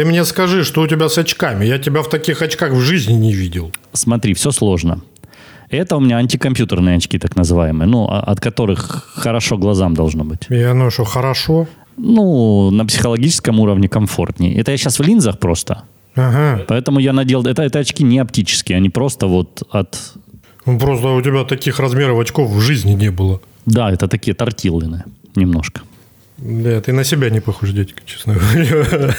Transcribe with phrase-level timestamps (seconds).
[0.00, 1.66] ты мне скажи, что у тебя с очками.
[1.66, 3.70] Я тебя в таких очках в жизни не видел.
[3.92, 5.02] Смотри, все сложно.
[5.68, 10.46] Это у меня антикомпьютерные очки, так называемые, ну, а- от которых хорошо глазам должно быть.
[10.48, 11.66] И оно что, хорошо?
[11.98, 14.54] Ну, на психологическом уровне комфортнее.
[14.54, 15.82] Это я сейчас в линзах просто.
[16.14, 16.64] Ага.
[16.66, 17.42] Поэтому я надел...
[17.42, 20.14] Это, это очки не оптические, они просто вот от...
[20.64, 23.40] Ну, просто у тебя таких размеров очков в жизни не было.
[23.66, 25.04] Да, это такие тортиллины
[25.36, 25.82] немножко.
[26.38, 29.14] Да, ты на себя не похож, дядька, честно говоря.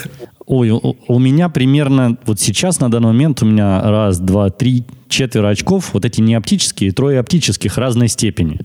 [0.52, 2.18] Ой, у, у меня примерно...
[2.26, 5.94] Вот сейчас, на данный момент, у меня раз, два, три, четверо очков.
[5.94, 8.60] Вот эти не оптические, трое оптических разной степени.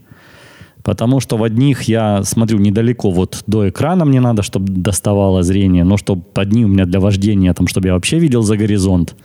[0.84, 5.86] Потому что в одних я смотрю недалеко, вот до экрана мне надо, чтобы доставало зрение,
[5.86, 9.16] но чтобы одни у меня для вождения, там, чтобы я вообще видел за горизонт,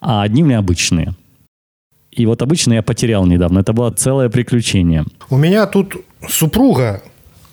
[0.00, 1.16] а одни у меня обычные.
[2.12, 3.58] И вот обычные я потерял недавно.
[3.58, 5.06] Это было целое приключение.
[5.28, 5.96] У меня тут
[6.28, 7.02] супруга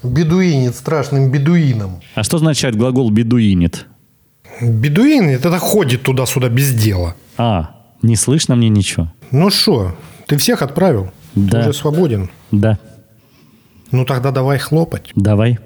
[0.03, 2.01] бедуинит страшным бедуином.
[2.13, 3.87] А что означает глагол «бедуинит»?
[4.61, 7.15] Бедуин это ходит туда-сюда без дела.
[7.37, 7.71] А,
[8.01, 9.11] не слышно мне ничего.
[9.31, 11.11] Ну что, ты всех отправил?
[11.35, 11.63] Да.
[11.63, 12.29] Ты уже свободен.
[12.51, 12.79] Да,
[13.91, 15.11] Ну тогда давай хлопать.
[15.15, 15.59] давай.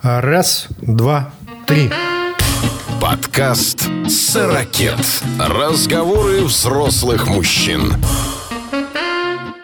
[0.00, 1.30] А Раз, два,
[1.66, 1.90] три.
[3.00, 4.98] Подкаст «Сорокет».
[5.38, 7.94] Разговоры взрослых мужчин.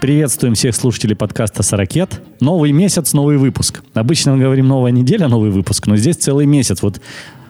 [0.01, 2.21] Приветствуем всех слушателей подкаста «Сорокет».
[2.39, 3.81] Новый месяц, новый выпуск.
[3.93, 6.81] Обычно мы говорим новая неделя, новый выпуск, но здесь целый месяц.
[6.81, 7.01] Вот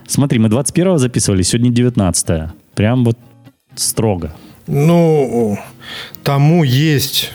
[0.07, 3.17] смотри, мы 21-го записывали, сегодня 19 Прям вот
[3.75, 4.33] строго.
[4.67, 5.57] Ну,
[6.23, 7.31] тому есть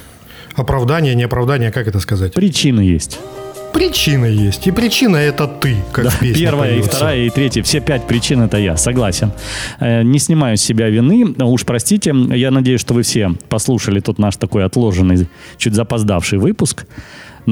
[0.54, 2.34] оправдание, не оправдание, как это сказать?
[2.34, 3.18] Причины есть.
[3.72, 4.66] Причина есть.
[4.66, 6.96] И причина это ты, как Да, в песне первая, и поется.
[6.96, 7.62] вторая, и третья.
[7.62, 9.30] Все пять причин это я, согласен.
[9.78, 11.34] Э, Не снимаю с себя вины.
[11.38, 16.84] Уж простите, я надеюсь, что вы все послушали тот наш такой отложенный, чуть запоздавший выпуск.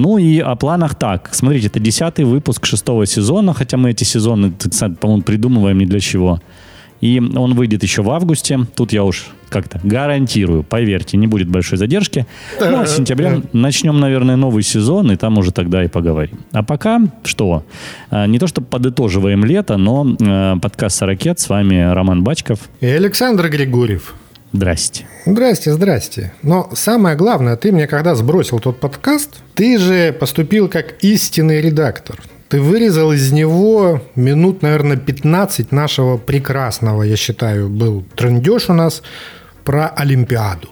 [0.03, 1.31] Ну и о планах так.
[1.33, 4.53] Смотрите, это десятый выпуск шестого сезона, хотя мы эти сезоны,
[5.01, 6.41] по-моему, придумываем не для чего.
[7.01, 8.61] И он выйдет еще в августе.
[8.75, 12.27] Тут я уж как-то гарантирую, поверьте, не будет большой задержки.
[12.61, 16.41] Ну, а с сентября начнем, наверное, новый сезон, и там уже тогда и поговорим.
[16.53, 17.65] А пока что?
[18.11, 21.39] А, Не то, что подытоживаем лето, но э, подкаст «Сорокет».
[21.41, 22.59] С вами Роман Бачков.
[22.81, 24.15] И Александр Григорьев.
[24.53, 25.07] Здрасте.
[25.27, 26.33] Здрасте, здрасте.
[26.43, 32.21] Но самое главное, ты мне когда сбросил тот подкаст, ты же поступил как истинный редактор.
[32.49, 39.03] Ты вырезал из него минут, наверное, 15 нашего прекрасного, я считаю, был трендеж у нас
[39.65, 40.71] про Олимпиаду.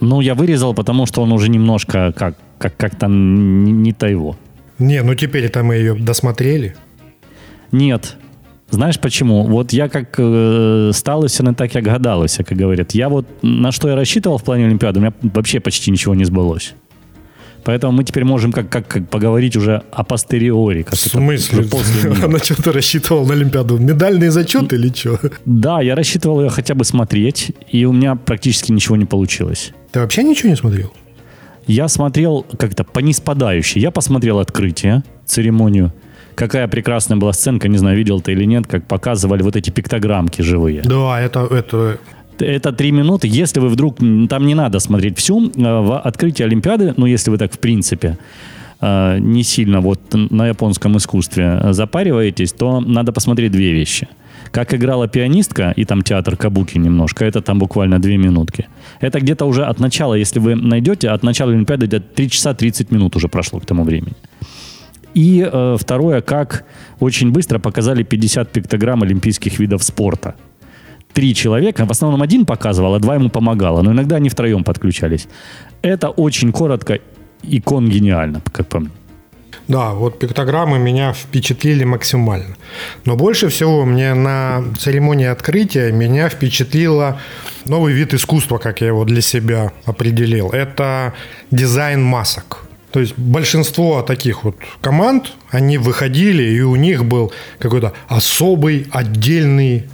[0.00, 4.36] Ну, я вырезал, потому что он уже немножко как, как, как-то не, не то его.
[4.78, 6.74] Не, ну теперь это мы ее досмотрели.
[7.70, 8.16] Нет.
[8.72, 9.44] Знаешь почему?
[9.46, 12.92] Вот я как э, сталося, не так, як гадалося, как говорят.
[12.94, 16.24] Я вот на что я рассчитывал в плане Олимпиады, у меня вообще почти ничего не
[16.24, 16.74] сбылось.
[17.64, 20.82] Поэтому мы теперь можем как, как, как поговорить уже о постериори.
[20.84, 21.64] Как В смысле?
[21.64, 22.12] после.
[22.24, 23.76] Она что-то рассчитывала на Олимпиаду?
[23.78, 25.20] Медальный зачет или что?
[25.44, 29.72] Да, я рассчитывал ее хотя бы смотреть, и у меня практически ничего не получилось.
[29.92, 30.90] Ты вообще ничего не смотрел?
[31.66, 33.82] Я смотрел как-то по неспадающей.
[33.82, 35.92] Я посмотрел открытие, церемонию.
[36.34, 40.42] Какая прекрасная была сценка, не знаю, видел ты или нет, как показывали вот эти пиктограммки
[40.42, 40.82] живые.
[40.82, 41.98] Да, это, это
[42.38, 43.28] Это три минуты.
[43.28, 43.98] Если вы вдруг...
[44.28, 45.48] Там не надо смотреть всю.
[45.50, 48.16] э, В открытии Олимпиады, ну, если вы так, в принципе,
[48.80, 54.08] э, не сильно вот на японском искусстве запариваетесь, то надо посмотреть две вещи.
[54.50, 58.66] Как играла пианистка, и там театр кабуки немножко, это там буквально две минутки.
[59.00, 62.90] Это где-то уже от начала, если вы найдете, от начала Олимпиады где-то 3 часа 30
[62.90, 64.14] минут уже прошло к тому времени.
[65.14, 66.64] И э, второе, как
[67.00, 70.34] очень быстро показали 50 пиктограмм олимпийских видов спорта.
[71.12, 75.28] Три человека, в основном один показывал, а два ему помогало, но иногда они втроем подключались.
[75.82, 76.98] Это очень коротко
[77.42, 78.90] и кон гениально, как по мне.
[79.68, 82.56] Да, вот пиктограммы меня впечатлили максимально.
[83.04, 87.20] Но больше всего мне на церемонии открытия меня впечатлило
[87.66, 90.50] новый вид искусства, как я его для себя определил.
[90.50, 91.14] Это
[91.50, 92.61] дизайн масок.
[92.92, 99.84] То есть большинство таких вот команд, они выходили, и у них был какой-то особый, отдельный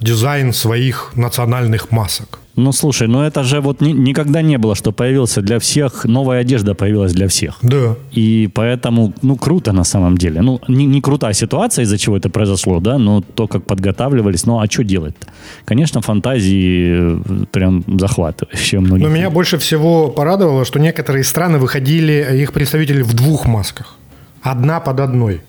[0.00, 2.38] дизайн своих национальных масок.
[2.56, 6.40] Ну, слушай, ну это же вот ни- никогда не было, что появился для всех, новая
[6.40, 7.58] одежда появилась для всех.
[7.62, 7.94] Да.
[8.12, 10.40] И поэтому, ну, круто на самом деле.
[10.42, 14.58] Ну, не, не крутая ситуация, из-за чего это произошло, да, но то, как подготавливались, ну,
[14.58, 15.26] а что делать-то?
[15.66, 19.02] Конечно, фантазии э, прям захватывающие многие.
[19.02, 23.94] Но меня больше всего порадовало, что некоторые страны выходили, их представители в двух масках.
[24.42, 25.40] Одна под одной.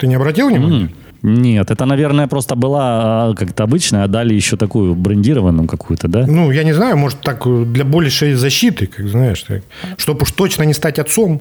[0.00, 0.80] Ты не обратил внимания?
[0.80, 0.90] М,
[1.22, 6.26] Нет, это, наверное, просто была а, как-то обычная, а дали еще такую брендированную какую-то, да?
[6.26, 9.62] Ну, я не знаю, может, так э, для большей защиты, как знаешь, так,
[9.96, 11.40] чтобы уж точно не стать отцом.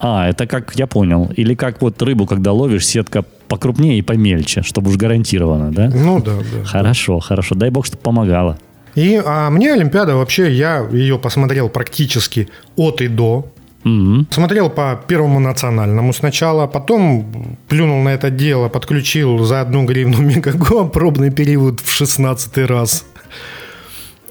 [0.00, 1.30] А, это как, я понял.
[1.36, 5.90] Или как вот рыбу, когда ловишь, сетка покрупнее и помельче, чтобы уж гарантированно, да?
[5.92, 6.64] Ну да, да.
[6.64, 7.54] Хорошо, хорошо.
[7.54, 8.58] Дай бог, чтобы помогало.
[8.94, 13.50] И а мне Олимпиада вообще, я ее посмотрел практически от и до.
[13.84, 14.26] Мгм.
[14.30, 20.84] Смотрел по Первому национальному сначала, потом плюнул на это дело, подключил за одну гривну Мегаго
[20.84, 23.04] пробный период в 16 раз.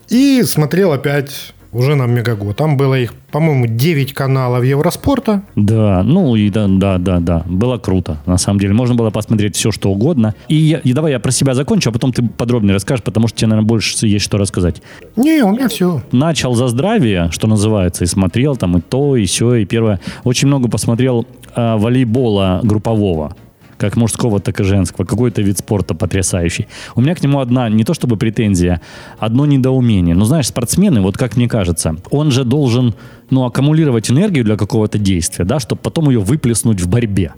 [0.09, 2.53] И смотрел опять уже на Мегаго.
[2.53, 5.43] Там было их, по-моему, 9 каналов Евроспорта.
[5.55, 7.43] Да, ну и да, да, да, да.
[7.45, 8.73] Было круто, на самом деле.
[8.73, 10.33] Можно было посмотреть все, что угодно.
[10.47, 13.37] И, я- и давай я про себя закончу, а потом ты подробнее расскажешь, потому что
[13.37, 14.81] тебе, наверное, больше есть что рассказать.
[15.15, 16.01] Не, у меня все.
[16.11, 19.99] начал за здравие, что называется, и смотрел там и то, и все, и первое.
[20.23, 21.25] Очень много посмотрел
[21.55, 23.35] э, волейбола группового
[23.77, 25.05] как мужского, так и женского.
[25.05, 26.67] Какой-то вид спорта потрясающий.
[26.95, 28.81] У меня к нему одна, не то чтобы претензия,
[29.19, 30.15] одно недоумение.
[30.15, 32.95] Ну, знаешь, спортсмены, вот как мне кажется, он же должен,
[33.29, 37.33] ну, аккумулировать энергию для какого-то действия, да, чтобы потом ее выплеснуть в борьбе.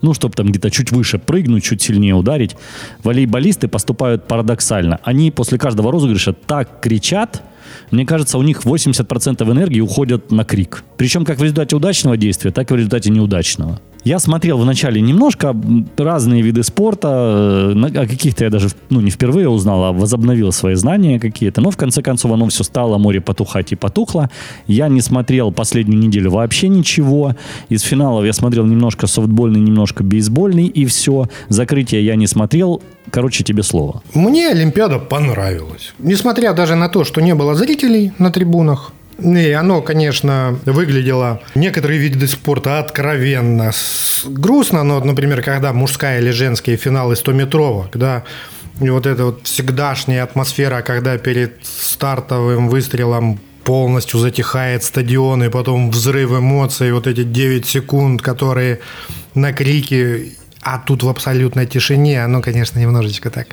[0.00, 2.56] Ну, чтобы там где-то чуть выше прыгнуть, чуть сильнее ударить.
[3.02, 5.00] Волейболисты поступают парадоксально.
[5.02, 7.42] Они после каждого розыгрыша так кричат,
[7.90, 10.84] мне кажется, у них 80% энергии уходят на крик.
[10.96, 13.80] Причем как в результате удачного действия, так и в результате неудачного.
[14.04, 15.56] Я смотрел вначале немножко
[15.96, 20.74] разные виды спорта, э, о каких-то я даже ну, не впервые узнал, а возобновил свои
[20.74, 21.60] знания какие-то.
[21.60, 24.30] Но в конце концов оно все стало, море потухать и потухло.
[24.66, 27.34] Я не смотрел последнюю неделю вообще ничего.
[27.68, 31.26] Из финалов я смотрел немножко софтбольный, немножко бейсбольный, и все.
[31.48, 32.82] Закрытие я не смотрел.
[33.10, 34.02] Короче, тебе слово.
[34.14, 35.94] Мне Олимпиада понравилась.
[35.98, 38.92] Несмотря даже на то, что не было зрителей на трибунах.
[39.18, 43.72] И оно, конечно, выглядело некоторые виды спорта откровенно
[44.26, 48.24] грустно, но, например, когда мужская или женские финалы 100-метровок, да,
[48.80, 55.90] и вот эта вот всегдашняя атмосфера, когда перед стартовым выстрелом полностью затихает стадион, и потом
[55.90, 58.78] взрыв эмоций, вот эти 9 секунд, которые
[59.34, 63.46] на крики, а тут в абсолютной тишине, оно, конечно, немножечко так.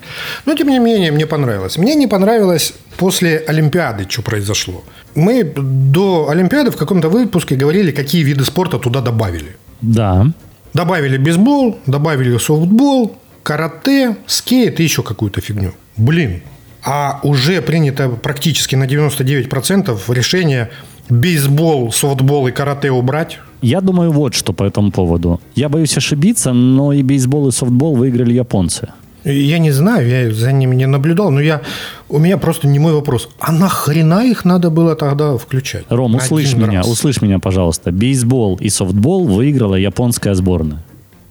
[0.45, 1.77] Но, тем не менее, мне понравилось.
[1.77, 4.83] Мне не понравилось после Олимпиады, что произошло.
[5.15, 9.55] Мы до Олимпиады в каком-то выпуске говорили, какие виды спорта туда добавили.
[9.81, 10.25] Да.
[10.73, 15.73] Добавили бейсбол, добавили софтбол, карате, скейт и еще какую-то фигню.
[15.97, 16.41] Блин,
[16.83, 20.69] а уже принято практически на 99% решение
[21.09, 23.39] бейсбол, софтбол и карате убрать.
[23.65, 25.41] Я думаю вот что по этому поводу.
[25.56, 28.89] Я боюсь ошибиться, но и бейсбол, и софтбол выиграли японцы.
[29.23, 31.62] Я не знаю, я за ними не наблюдал, но я,
[32.07, 33.27] у меня просто не мой вопрос.
[33.39, 35.85] А нахрена их надо было тогда включать?
[35.89, 36.88] Ром, услышь Один меня, раз.
[36.88, 37.91] услышь меня, пожалуйста.
[37.91, 40.83] Бейсбол и софтбол выиграла японская сборная.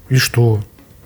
[0.08, 0.58] И что?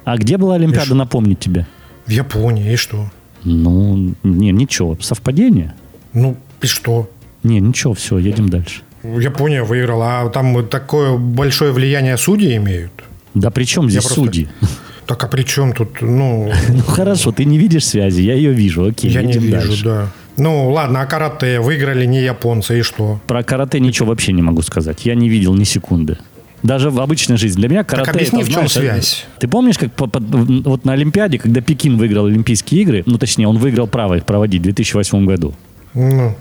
[0.04, 1.66] А где была Олимпиада, напомнить тебе?
[2.06, 3.04] В Японии, и что?
[3.44, 4.96] Ну, не, ничего.
[4.98, 5.74] Совпадение?
[6.14, 7.10] Ну, и что?
[7.42, 8.80] Не, ничего, все, едем дальше.
[9.02, 12.92] Япония выиграла, а там такое большое влияние судьи имеют?
[13.34, 14.48] Да при чем здесь просто- судьи?
[15.06, 18.84] Так а при чем тут, ну, Ну хорошо, ты не видишь связи, я ее вижу.
[18.88, 19.84] Окей, я не вижу, дальше.
[19.84, 20.08] да.
[20.36, 23.18] Ну, ладно, а карате выиграли не японцы, и что?
[23.26, 25.06] Про карате ничего вообще не могу сказать.
[25.06, 26.18] Я не видел ни секунды.
[26.62, 27.60] Даже в обычной жизни.
[27.60, 28.10] Для меня карате...
[28.10, 29.26] объясни, это, в чем знаешь, связь?
[29.38, 33.48] Ты помнишь, как по- по- вот на Олимпиаде, когда Пекин выиграл Олимпийские игры, ну точнее,
[33.48, 35.54] он выиграл право их проводить в 2008 году.
[35.94, 36.36] Ну,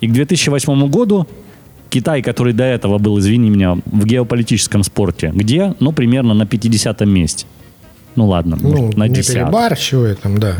[0.00, 1.28] И к 2008 году
[1.90, 5.74] Китай, который до этого был, извини меня, в геополитическом спорте, где?
[5.80, 7.46] Ну, примерно на 50-м месте.
[8.16, 10.56] Ну, ладно, ну может, на не 10 перебарщивай там, да.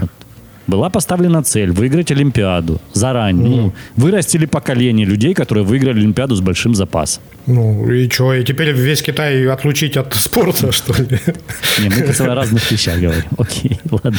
[0.68, 3.48] Была поставлена цель выиграть Олимпиаду заранее.
[3.48, 7.22] Ну, вырастили поколение людей, которые выиграли Олимпиаду с большим запасом.
[7.46, 11.18] Ну, и что, и теперь весь Китай отлучить от спорта, что ли?
[11.78, 13.24] Не, мы о разных вещах говорим.
[13.38, 14.18] Окей, ладно.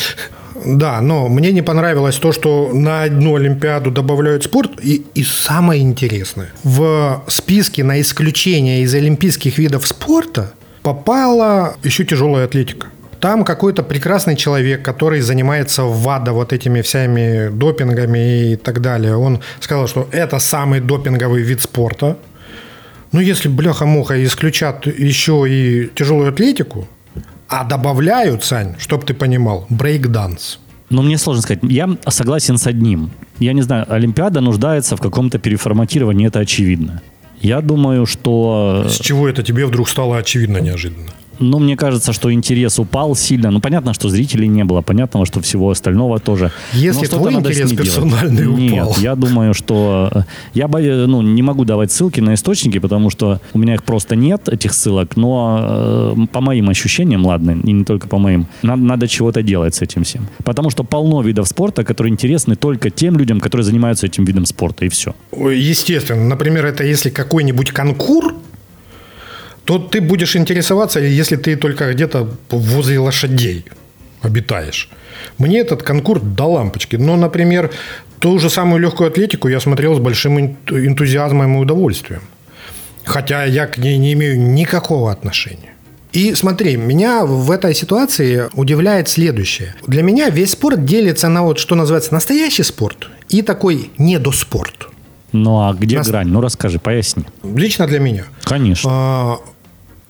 [0.66, 4.72] Да, но мне не понравилось то, что на одну Олимпиаду добавляют спорт.
[4.84, 12.46] И, и самое интересное, в списке на исключение из олимпийских видов спорта попала еще тяжелая
[12.46, 12.88] атлетика.
[13.20, 19.18] Там какой-то прекрасный человек, который занимается в ВАДА вот этими всеми допингами и так далее.
[19.18, 22.18] Он сказал, что это самый допинговый вид спорта.
[23.12, 26.88] Ну, если бляха-муха исключат еще и тяжелую атлетику,
[27.50, 30.60] а добавляют, Сань, чтоб ты понимал, брейкданс.
[30.90, 31.60] Но мне сложно сказать.
[31.64, 33.12] Я согласен с одним.
[33.40, 37.02] Я не знаю, Олимпиада нуждается в каком-то переформатировании, это очевидно.
[37.42, 38.86] Я думаю, что...
[38.88, 41.12] С чего это тебе вдруг стало очевидно неожиданно?
[41.40, 43.52] Ну, мне кажется, что интерес упал сильно.
[43.52, 44.82] Ну, понятно, что зрителей не было.
[44.82, 46.52] Понятно, что всего остального тоже.
[46.74, 47.78] Если Но твой интерес ней делать.
[47.78, 48.96] персональный Нет, упал.
[49.02, 50.10] я думаю, что...
[50.14, 50.22] э,
[50.54, 54.16] Я бою- ну, не могу давать ссылки на источники, потому что у меня их просто
[54.16, 55.16] нет, этих ссылок.
[55.18, 59.76] Но э, по моим ощущениям, ладно, и не только по моим, надо, надо чего-то делать
[59.76, 60.28] с этим всем.
[60.44, 64.86] Потому что полно видов спорта, которые интересны только тем людям, которые занимаются этим видом спорта,
[64.86, 65.14] и все.
[65.34, 66.24] Естественно.
[66.26, 68.36] Например, это если какой-нибудь конкур,
[69.70, 73.66] то ты будешь интересоваться, если ты только где-то возле лошадей
[74.24, 74.90] обитаешь.
[75.38, 76.96] Мне этот конкурс до лампочки.
[76.96, 77.70] Но, например,
[78.18, 82.22] ту же самую легкую атлетику я смотрел с большим энтузиазмом и удовольствием.
[83.04, 85.76] Хотя я к ней не имею никакого отношения.
[86.14, 89.76] И смотри, меня в этой ситуации удивляет следующее.
[89.86, 94.90] Для меня весь спорт делится на вот, что называется, настоящий спорт и такой недоспорт.
[95.32, 96.08] Ну а где Нас...
[96.08, 96.30] грань?
[96.30, 97.24] Ну расскажи, поясни.
[97.44, 98.26] Лично для меня.
[98.44, 98.90] Конечно.
[98.92, 99.38] А,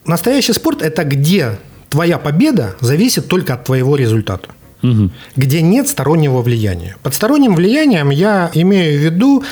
[0.10, 1.58] настоящий спорт– это где
[1.89, 4.50] твоя победа зависит только от твоего результата.
[4.84, 5.10] Угу.
[5.36, 6.96] Где нет стороннего влияния.
[7.04, 9.44] Под сторонним влиянием я имею в виду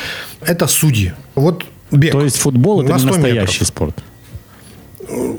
[0.42, 1.14] это судьи.
[1.36, 2.12] Вот бег.
[2.12, 3.68] То есть футбол это не настоящий метров.
[3.68, 4.04] спорт.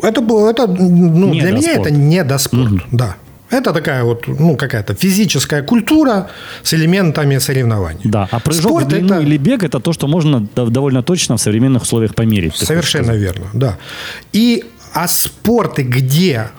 [0.02, 1.86] Это было, это, ну, не для меня спорт.
[1.86, 2.80] это не до спорт, угу.
[2.92, 3.16] да.
[3.50, 6.28] Это такая вот, ну, какая-то физическая культура
[6.62, 8.00] с элементами соревнований.
[8.04, 9.22] Да, а прыжок Спорт в длину это...
[9.22, 12.56] или бег– это то, что можно довольно точно в современных условиях померить.
[12.56, 13.78] Совершенно верно, да.
[14.34, 16.50] И а спорты, где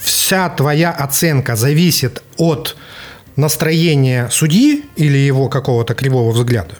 [0.00, 2.76] вся твоя оценка зависит от
[3.36, 6.76] настроения судьи или его какого-то кривого взгляда,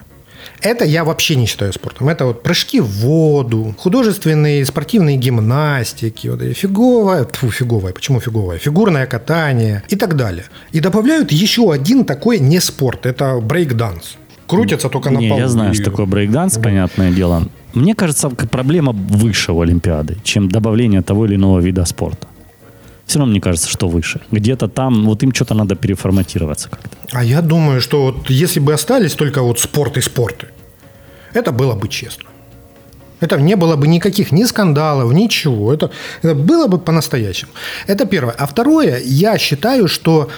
[0.61, 2.09] это я вообще не считаю спортом.
[2.09, 9.05] Это вот прыжки в воду, художественные спортивные гимнастики, вот, фиговая, тьфу, фиговая, почему фиговая, фигурное
[9.05, 10.45] катание и так далее.
[10.71, 14.17] И добавляют еще один такой не спорт, это брейк-данс.
[14.47, 15.37] Крутятся только на полу.
[15.39, 17.47] Я знаю, что такое брейк-данс, понятное дело.
[17.73, 22.27] Мне кажется, проблема выше у Олимпиады, чем добавление того или иного вида спорта.
[23.05, 24.21] Все равно мне кажется, что выше.
[24.31, 26.97] Где-то там, вот им что-то надо переформатироваться как-то.
[27.11, 30.47] А я думаю, что вот если бы остались только вот спорт и спорты,
[31.33, 32.29] это было бы честно.
[33.19, 35.73] Это не было бы никаких ни скандалов, ничего.
[35.73, 37.51] Это, это было бы по-настоящему.
[37.87, 38.35] Это первое.
[38.37, 40.29] А второе, я считаю, что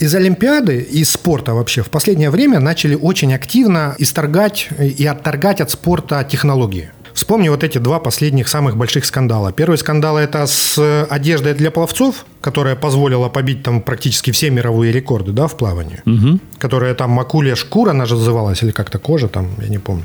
[0.00, 5.70] из Олимпиады, из спорта вообще в последнее время начали очень активно исторгать и отторгать от
[5.70, 6.90] спорта технологии.
[7.12, 9.52] Вспомни вот эти два последних самых больших скандала.
[9.52, 15.32] Первый скандал это с одеждой для пловцов, которая позволила побить там практически все мировые рекорды,
[15.32, 16.00] да, в плавании.
[16.06, 16.40] Угу.
[16.58, 20.04] Которая там макулия шкура, она же называлась, или как-то кожа там, я не помню.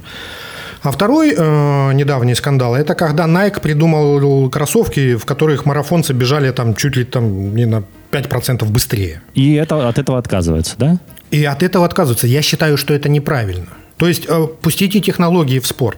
[0.86, 6.76] А второй э, недавний скандал– это когда Nike придумал кроссовки, в которых марафонцы бежали там
[6.76, 9.24] чуть ли там не на 5% быстрее.
[9.34, 11.00] И это, от этого отказываются, да?
[11.32, 12.28] И от этого отказываются.
[12.28, 13.70] Я считаю, что это неправильно.
[13.98, 15.98] То есть э, пустите технологии в спорт.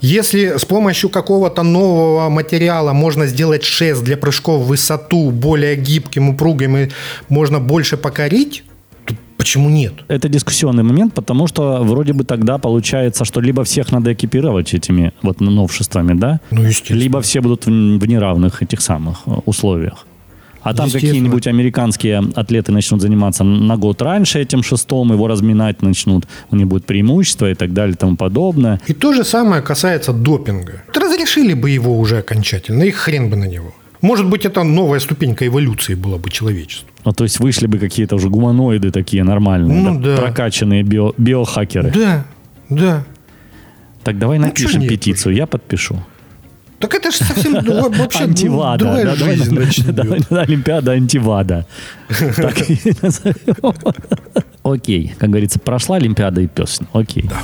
[0.00, 6.30] Если с помощью какого-то нового материала можно сделать шест для прыжков в высоту более гибким,
[6.30, 6.88] упругим и
[7.28, 8.64] можно больше покорить,
[9.38, 9.94] Почему нет?
[10.08, 15.12] Это дискуссионный момент, потому что вроде бы тогда получается, что либо всех надо экипировать этими
[15.22, 16.40] вот новшествами, да?
[16.50, 16.98] Ну, естественно.
[16.98, 20.06] Либо все будут в неравных этих самых э, условиях.
[20.62, 26.26] А там какие-нибудь американские атлеты начнут заниматься на год раньше этим шестом, его разминать начнут,
[26.50, 28.80] у них будет преимущество и так далее и тому подобное.
[28.88, 30.82] И то же самое касается допинга.
[30.94, 33.72] Разрешили бы его уже окончательно, и хрен бы на него.
[34.00, 36.88] Может быть, это новая ступенька эволюции была бы человечества.
[37.04, 40.22] Ну, то есть вышли бы какие-то уже гуманоиды такие нормальные, ну, да, да.
[40.22, 41.90] прокачанные био, биохакеры.
[41.90, 42.24] Да,
[42.68, 43.04] да.
[44.04, 46.00] Так давай ну, напишем петицию, я подпишу.
[46.78, 48.84] Так это же совсем вообще антивада.
[48.84, 51.66] другая да, жизнь давай, да, Олимпиада антивада.
[54.62, 56.80] Окей, как говорится, прошла Олимпиада и пес.
[56.92, 57.24] Окей.
[57.24, 57.40] Да.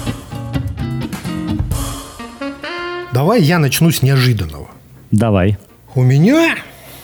[3.12, 4.68] Давай я начну с неожиданного.
[5.10, 5.58] Давай.
[5.94, 6.56] У меня,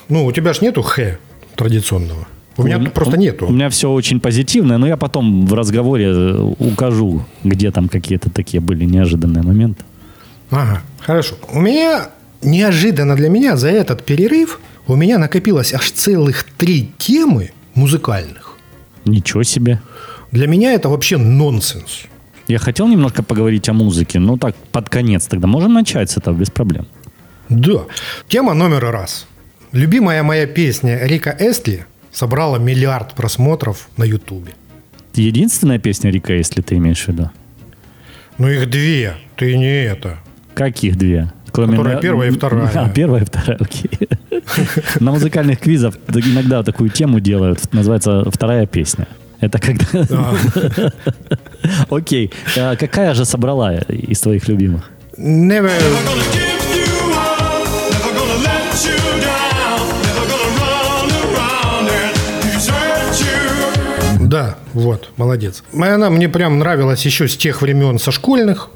[0.09, 1.19] ну, у тебя ж нету Х
[1.57, 2.27] традиционного.
[2.57, 3.47] У меня у, просто нету.
[3.47, 8.31] У меня все очень позитивное, но я потом в разговоре э, укажу, где там какие-то
[8.31, 9.85] такие были неожиданные моменты.
[10.51, 11.37] Ага, хорошо.
[11.53, 12.11] У меня
[12.43, 18.57] неожиданно для меня за этот перерыв у меня накопилось аж целых три темы музыкальных.
[19.05, 19.81] Ничего себе.
[20.33, 22.03] Для меня это вообще нонсенс.
[22.49, 25.47] Я хотел немножко поговорить о музыке, но так под конец тогда.
[25.47, 26.87] Можем начать с этого без проблем.
[27.51, 27.87] Да.
[28.29, 29.27] Тема номер раз.
[29.73, 34.53] Любимая моя песня Рика Эстли собрала миллиард просмотров на Ютубе.
[35.15, 37.31] Единственная песня Рика Эстли ты имеешь в виду?
[38.39, 39.15] Ну, их две.
[39.37, 40.19] Ты не это.
[40.55, 41.33] Каких две?
[41.51, 42.01] Кроме Которая на...
[42.01, 42.71] первая и вторая.
[42.75, 43.91] А, первая и вторая, окей.
[45.01, 47.73] На музыкальных квизах иногда такую тему делают.
[47.73, 49.09] Называется «Вторая песня».
[49.41, 49.87] Это когда...
[51.91, 52.31] Окей.
[52.59, 54.91] А какая же собрала из твоих любимых?
[55.17, 55.73] Never...
[64.73, 65.63] вот, молодец.
[65.73, 68.71] Она мне прям нравилась еще с тех времен со школьных.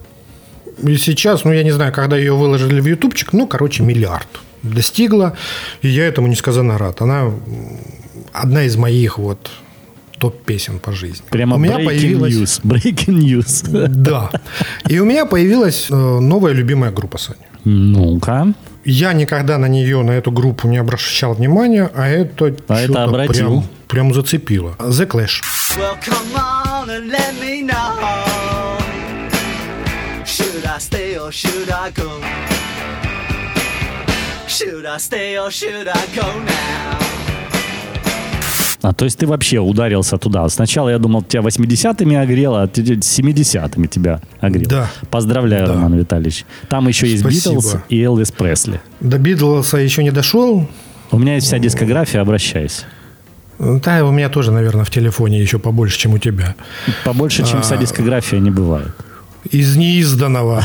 [0.83, 4.29] И сейчас, ну, я не знаю, когда ее выложили в ютубчик, ну, короче, миллиард
[4.63, 5.37] достигла.
[5.83, 7.01] И я этому несказанно рад.
[7.03, 7.31] Она
[8.33, 9.51] одна из моих вот
[10.19, 11.25] топ-песен по жизни.
[11.31, 12.33] Прямо у меня breaking появилась...
[12.33, 12.61] news.
[12.65, 13.89] Breaking news.
[13.89, 14.31] Да.
[14.89, 17.47] И у меня появилась э, новая любимая группа, Саня.
[17.65, 18.55] Ну-ка.
[18.85, 23.05] Я никогда на нее, на эту группу не обращал внимания, а это А это что-то
[23.05, 23.61] обратил.
[23.61, 24.75] прям, прям зацепило.
[24.79, 25.41] The Clash.
[25.77, 28.79] Well, come on and let me know.
[30.25, 32.11] Should I stay or should I go?
[34.47, 37.04] Should I stay or should I go now?
[38.85, 40.47] А то есть ты вообще ударился туда.
[40.51, 44.69] Сначала я думал, тебя 80-ми огрело, а ты 70-ми тебя огрело.
[44.69, 44.91] Да.
[45.11, 45.73] Поздравляю, Да.
[45.73, 46.45] Роман Витальевич.
[46.69, 47.55] Там еще есть Спасибо.
[47.57, 48.83] Битлз и Элвис Пресли.
[49.01, 50.69] До Битлса еще не дошел.
[51.11, 52.83] У меня есть вся дискография, обращайся.
[53.59, 56.55] Да, у меня тоже, наверное, в телефоне еще побольше, чем у тебя.
[57.05, 57.63] Побольше, чем А.
[57.63, 58.93] вся дискография, не бывает.
[59.51, 60.63] Из неизданного.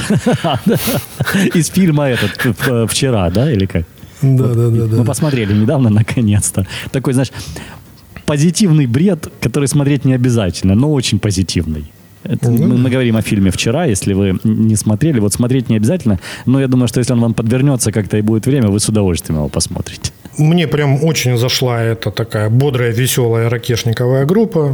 [1.53, 2.31] Из фильма этот
[2.67, 3.85] э, вчера, да, или как?
[4.21, 5.03] Да, да, да, Мы да.
[5.03, 6.67] посмотрели недавно, наконец-то.
[6.91, 7.31] Такой, знаешь,
[8.29, 11.85] позитивный бред, который смотреть не обязательно, но очень позитивный.
[12.23, 16.19] Это мы, мы говорим о фильме вчера, если вы не смотрели, вот смотреть не обязательно,
[16.45, 19.39] но я думаю, что если он вам подвернется как-то и будет время, вы с удовольствием
[19.39, 20.11] его посмотрите.
[20.37, 24.71] Мне прям очень зашла эта такая бодрая, веселая ракешниковая группа.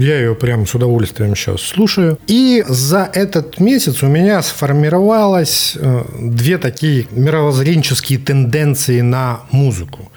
[0.00, 2.18] Я ее прям с удовольствием сейчас слушаю.
[2.28, 10.10] И за этот месяц у меня сформировалось э, две такие мировоззренческие тенденции на музыку.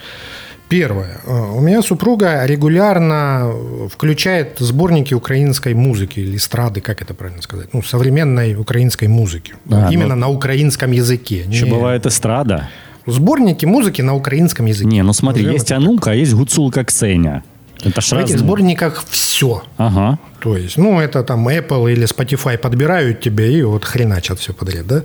[0.80, 1.18] Первое.
[1.26, 3.52] Э, У меня супруга регулярно
[3.92, 9.54] включает сборники украинской музыки или эстрады, как это правильно сказать, ну, современной украинской музыки.
[9.72, 11.46] А, Именно ну- на украинском языке.
[11.48, 12.70] Еще Не- бывает эстрада.
[13.06, 14.88] Сборники музыки на украинском языке.
[14.90, 17.44] Не, ну смотри, Назовем есть Анука, а есть Гуцулка Ксеня.
[17.86, 18.38] Это ж В этих разные.
[18.40, 19.62] сборниках все.
[19.78, 20.18] Ага.
[20.40, 24.88] То есть, ну, это там Apple или Spotify подбирают тебе и вот хреначат все подряд,
[24.88, 25.02] да?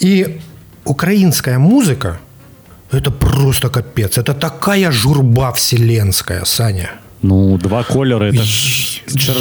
[0.00, 0.40] И
[0.84, 2.18] украинская музыка–
[2.92, 4.18] это просто капец.
[4.18, 6.90] Это такая журба вселенская, Саня.
[7.22, 8.42] Ну, два колера, это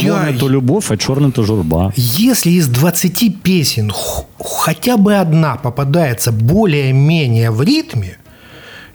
[0.02, 1.92] Я- то любовь, а черный то журба.
[1.96, 3.92] Если из 20 песен
[4.40, 8.18] хотя бы одна попадается более-менее в ритме,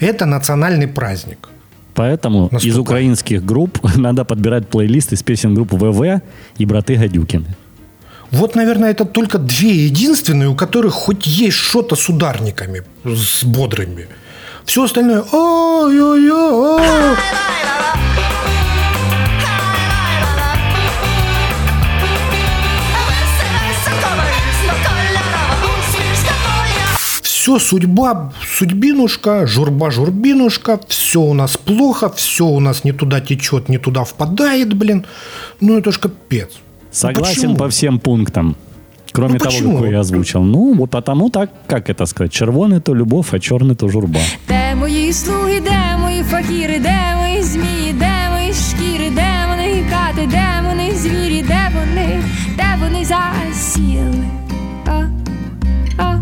[0.00, 1.48] это национальный праздник.
[1.94, 2.78] Поэтому из Наступает.
[2.78, 6.20] украинских групп надо подбирать плейлист из песен групп ВВ
[6.60, 7.46] и Браты Гадюкины.
[8.30, 14.06] Вот, наверное, это только две единственные, у которых хоть есть что-то с ударниками, с бодрыми.
[14.66, 16.82] Все остальное ой-ой-ой.
[27.22, 33.78] Все судьба, судьбинушка, журба-журбинушка, все у нас плохо, все у нас не туда течет, не
[33.78, 35.06] туда впадает, блин.
[35.60, 36.48] Ну это ж капец.
[36.54, 37.56] Ну, Согласен почему?
[37.56, 38.56] по всем пунктам.
[39.15, 39.73] Кроме Ну, того, почему?
[39.73, 40.41] какой я озвучил.
[40.43, 44.19] Ну, вот потому так, как это сказать, червоный то любовь, а черный то журба.
[44.47, 50.27] Де мої слуги, де мої факіри, де мої змії, де мої шкіри, де вони кати,
[50.27, 52.19] де вони звірі, де вони,
[52.57, 54.25] де вони засіли,
[54.85, 55.03] а,
[55.97, 56.17] а,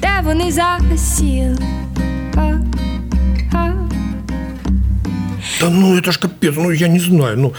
[0.00, 1.58] де вони засіли,
[2.36, 2.40] а,
[3.52, 3.72] а.
[5.60, 7.36] Да ну это ж капец, ну я не знаю.
[7.36, 7.52] Ну,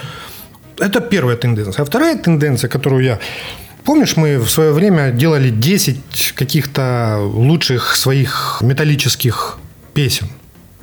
[0.78, 1.82] это первая тенденция.
[1.84, 3.18] А вторая тенденция, которую я...
[3.85, 9.59] Помнишь, мы в свое время делали 10 каких-то лучших своих металлических
[9.93, 10.29] песен?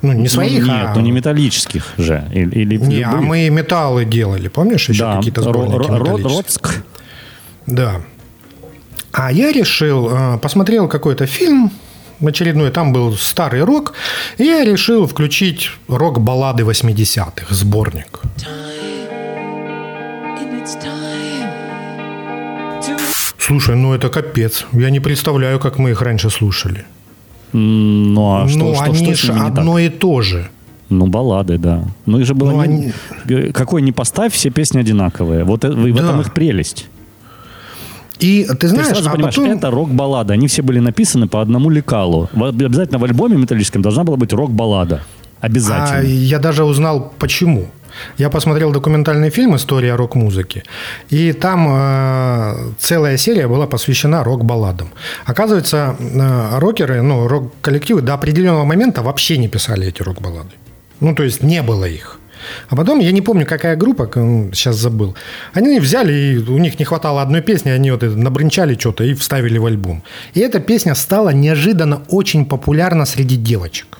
[0.02, 0.76] Ну, не своих, ну, а...
[0.76, 2.28] нет, ну не металлических же.
[2.32, 6.36] Или, или Не, а мы металлы делали, помнишь, еще да, какие-то сборники Ро- металлические?
[6.36, 6.84] Роцк.
[7.66, 8.02] Да.
[9.12, 11.70] А я решил, э, посмотрел какой-то фильм
[12.20, 13.94] очередной, там был старый рок,
[14.38, 18.20] и я решил включить рок-баллады 80-х, сборник.
[23.52, 24.64] Слушай, ну это капец.
[24.72, 26.84] Я не представляю, как мы их раньше слушали.
[27.52, 29.58] Ну, а что, ну, что, они что же не так?
[29.58, 30.48] одно и то же.
[30.88, 31.84] Ну, баллады, да.
[32.06, 32.52] Ну, их же было...
[32.52, 32.92] Ну, не-
[33.28, 35.44] они- Какой не поставь, все песни одинаковые.
[35.44, 36.02] Вот э- в Да.
[36.02, 36.86] этом их прелесть.
[38.20, 39.50] И ты Ты знаешь, сразу а понимаешь, потом...
[39.50, 40.32] это рок-баллада.
[40.32, 42.30] Они все были написаны по одному лекалу.
[42.32, 45.02] В- Обязательно в альбоме металлическом должна была быть рок-баллада.
[45.40, 46.00] А Обязательно.
[46.08, 47.66] я даже узнал, почему.
[48.18, 50.62] Я посмотрел документальный фильм «История рок-музыки»,
[51.10, 54.90] и там э, целая серия была посвящена рок-балладам.
[55.24, 60.50] Оказывается, э, рокеры, ну, рок-коллективы до определенного момента вообще не писали эти рок-баллады.
[61.00, 62.18] Ну, то есть не было их.
[62.68, 64.08] А потом, я не помню, какая группа,
[64.52, 65.14] сейчас забыл,
[65.52, 69.14] они взяли, и у них не хватало одной песни, они вот это набринчали что-то и
[69.14, 70.02] вставили в альбом.
[70.34, 73.98] И эта песня стала неожиданно очень популярна среди девочек.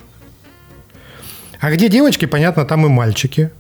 [1.61, 3.51] А где девочки, понятно, там и мальчики.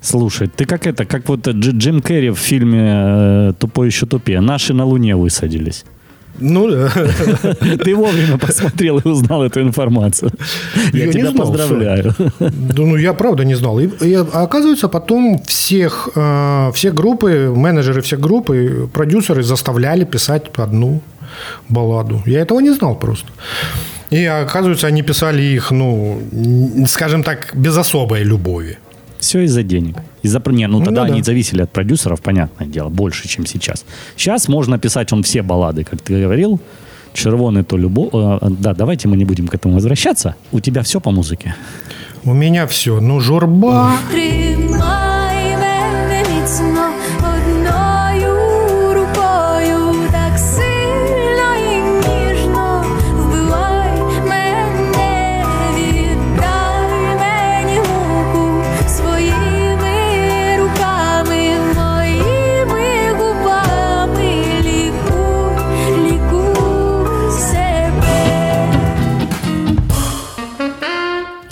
[0.00, 2.92] Слушай, ты как это, как вот Дж- Джим Керри в фильме
[3.50, 4.40] э, «Тупой еще тупее».
[4.40, 5.84] Наши на Луне высадились.
[6.40, 6.88] Ну, да.
[7.84, 10.30] Ты вовремя посмотрел и узнал эту информацию.
[10.92, 12.14] Я Я тебя знал, поздравляю.
[12.38, 13.80] Да, ну я правда не знал.
[13.80, 20.04] И, и, а оказывается, потом всех, э, все группы, менеджеры всех групп и продюсеры заставляли
[20.04, 21.02] писать одну
[21.68, 22.22] балладу.
[22.26, 23.26] Я этого не знал просто.
[24.10, 26.22] И оказывается, они писали их, ну,
[26.86, 28.78] скажем так, без особой любови.
[29.18, 29.96] Все из-за денег.
[30.22, 31.12] Из-за не, ну тогда да.
[31.12, 33.84] они зависели от продюсеров, понятное дело, больше, чем сейчас.
[34.16, 36.60] Сейчас можно писать он все баллады, как ты говорил.
[37.14, 38.10] Червоный то любовь.
[38.12, 40.34] да, давайте мы не будем к этому возвращаться.
[40.52, 41.54] У тебя все по музыке.
[42.24, 43.00] У меня все.
[43.00, 43.92] Ну, журба.
[44.10, 45.28] Тримай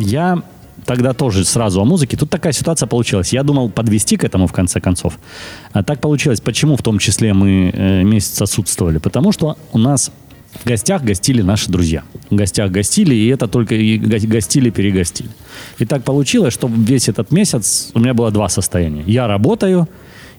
[0.06, 0.42] Я
[0.84, 2.16] тогда тоже сразу о музыке.
[2.16, 3.32] Тут такая ситуация получилась.
[3.32, 5.18] Я думал подвести к этому в конце концов.
[5.72, 6.40] А так получилось.
[6.40, 8.98] Почему в том числе мы э, месяц отсутствовали?
[8.98, 10.12] Потому что у нас
[10.62, 12.04] в гостях гостили наши друзья.
[12.30, 15.28] В гостях гостили, и это только и го- гостили, перегостили.
[15.80, 19.02] И так получилось, что весь этот месяц у меня было два состояния.
[19.06, 19.88] Я работаю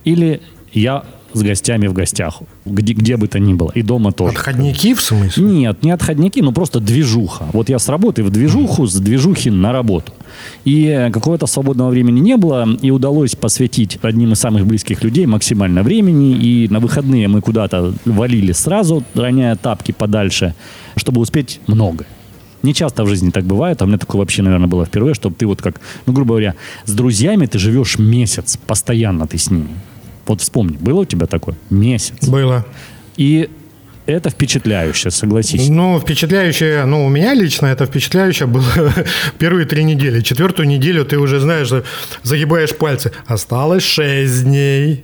[0.05, 3.71] или я с гостями в гостях, где, где бы то ни было.
[3.75, 4.33] И дома тоже.
[4.33, 5.43] Отходники, в смысле?
[5.43, 7.45] Нет, не отходники, ну просто движуха.
[7.53, 10.13] Вот я с работы в движуху, с движухи на работу.
[10.65, 15.83] И какого-то свободного времени не было, и удалось посвятить одним из самых близких людей максимально
[15.83, 16.35] времени.
[16.35, 20.53] И на выходные мы куда-то валили сразу, роняя тапки подальше,
[20.95, 22.05] чтобы успеть много.
[22.63, 25.35] Не часто в жизни так бывает, а у меня такое вообще, наверное, было впервые, чтобы
[25.35, 29.69] ты вот как, ну, грубо говоря, с друзьями ты живешь месяц, постоянно ты с ними.
[30.27, 31.55] Вот вспомни, было у тебя такое?
[31.69, 32.27] Месяц.
[32.27, 32.65] Было.
[33.15, 33.49] И
[34.07, 35.67] это впечатляюще, согласись.
[35.67, 38.63] Ну, впечатляющее, ну, у меня лично это впечатляюще было
[39.37, 40.21] первые три недели.
[40.21, 41.69] Четвертую неделю ты уже знаешь,
[42.23, 43.11] загибаешь пальцы.
[43.25, 45.03] Осталось 6 дней,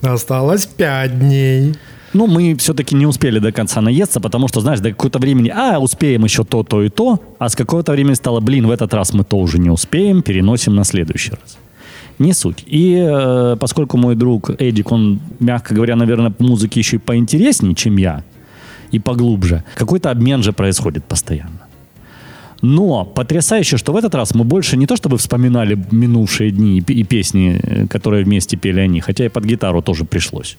[0.00, 1.74] осталось 5 дней.
[2.12, 5.78] Ну, мы все-таки не успели до конца наесться, потому что, знаешь, до какого-то времени, а,
[5.80, 9.12] успеем еще то, то и то, а с какого-то времени стало, блин, в этот раз
[9.12, 11.58] мы то уже не успеем, переносим на следующий раз.
[12.18, 12.64] Не суть.
[12.66, 17.74] И э, поскольку мой друг Эдик, он, мягко говоря, наверное, по музыке еще и поинтереснее,
[17.74, 18.22] чем я,
[18.90, 21.60] и поглубже, какой-то обмен же происходит постоянно.
[22.62, 26.92] Но потрясающе, что в этот раз мы больше не то чтобы вспоминали минувшие дни и
[26.92, 30.56] и песни, э, которые вместе пели они, хотя и под гитару тоже пришлось.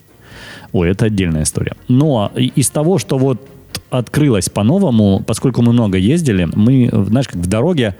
[0.74, 1.74] Ой, это отдельная история.
[1.88, 3.48] Но из того, что вот
[3.90, 7.96] открылось по-новому, поскольку мы много ездили, мы, э, знаешь, как в дороге,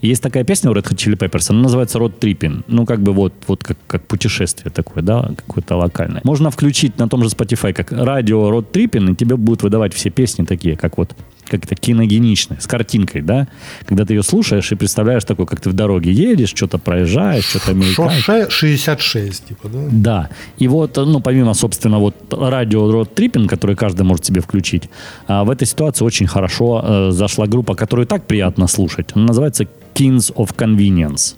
[0.00, 2.64] есть такая песня у Red Hot Chili Peppers, она называется «Road Tripping».
[2.68, 6.20] Ну, как бы вот, вот как, как путешествие такое, да, какое-то локальное.
[6.24, 10.10] Можно включить на том же Spotify как радио «Road Tripping», и тебе будут выдавать все
[10.10, 11.14] песни такие, как вот
[11.48, 13.48] как-то киногеничные, с картинкой, да,
[13.86, 17.74] когда ты ее слушаешь и представляешь такой, как ты в дороге едешь, что-то проезжаешь, что-то
[17.74, 18.20] мелькает.
[18.22, 19.78] Шоссе 66, типа, да?
[19.90, 20.28] Да.
[20.58, 24.88] И вот, ну, помимо, собственно, вот радио Road Tripping, который каждый может себе включить,
[25.26, 29.10] а, в этой ситуации очень хорошо э, зашла группа, которую так приятно слушать.
[29.14, 31.34] Она называется Kings of Convenience.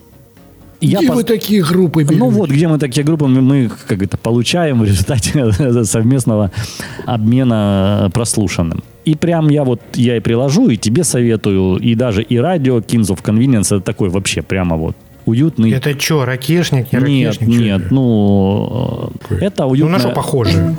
[0.81, 2.19] Я Где пос- вы такие группы берете?
[2.19, 5.53] ну вот, где мы такие группы, мы, как это получаем в результате
[5.85, 6.51] совместного
[7.05, 8.83] обмена э, прослушанным.
[9.05, 13.09] И прям я вот, я и приложу, и тебе советую, и даже и радио Kings
[13.09, 15.71] of Convenience, это такой вообще прямо вот уютный.
[15.73, 17.61] Это что, ракешник, не Нет, ракешник?
[17.61, 17.95] нет, это?
[17.95, 19.93] ну, э, это Ну, уютно.
[19.93, 20.77] на что похоже?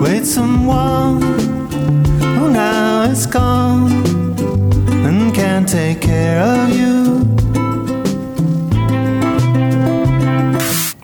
[0.00, 1.20] with someone
[2.38, 3.90] who now is gone
[5.04, 7.37] and can't take care of you.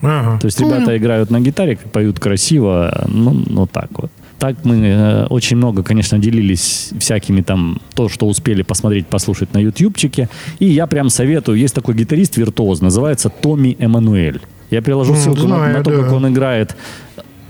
[0.05, 0.39] Ага.
[0.41, 4.11] То есть ребята играют на гитаре, поют красиво, ну, ну так вот.
[4.39, 9.59] Так мы э, очень много, конечно, делились всякими там, то, что успели посмотреть, послушать на
[9.59, 10.29] ютубчике.
[10.59, 14.41] И я прям советую, есть такой гитарист-виртуоз, называется Томми Эммануэль.
[14.71, 16.03] Я приложу ссылку на, знаю, на то, да.
[16.03, 16.77] как он играет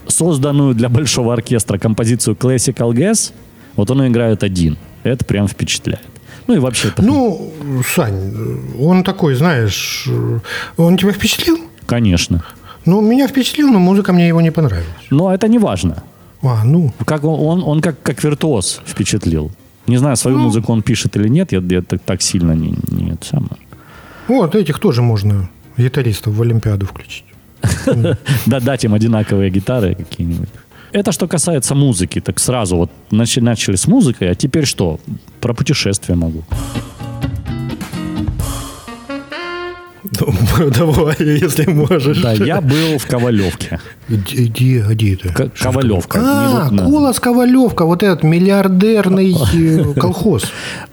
[0.06, 3.32] созданную для большого оркестра композицию Classical Gas.
[3.76, 4.76] Вот он играет один.
[5.02, 6.04] Это прям впечатляет.
[6.46, 7.52] Ну и вообще Ну,
[7.86, 8.32] Сань,
[8.78, 10.06] он такой, знаешь,
[10.76, 11.58] он тебя впечатлил?
[11.86, 12.44] Конечно.
[12.86, 14.88] Ну, меня впечатлил, но музыка мне его не понравилась.
[15.10, 16.02] Но это не важно.
[16.42, 19.50] А, ну, Как он, он, он как, как виртуоз впечатлил.
[19.86, 20.44] Не знаю, свою Ну.
[20.44, 23.56] музыку он пишет или нет, я, я так, так сильно не, не это самое.
[24.28, 27.24] вот этих тоже можно гитаристов в Олимпиаду включить.
[28.46, 30.48] Да, дать им одинаковые гитары какие-нибудь.
[30.92, 35.00] Это что касается музыки, так сразу вот начали, начали с музыкой, а теперь что?
[35.40, 36.44] Про путешествия могу.
[40.78, 42.22] Давай, если можешь.
[42.22, 43.80] Да, я был в Ковалевке.
[44.08, 45.28] Где, где, это?
[45.32, 46.20] К- Ковалевка.
[46.22, 50.44] А, Колос Ковалевка, вот этот миллиардерный э, колхоз.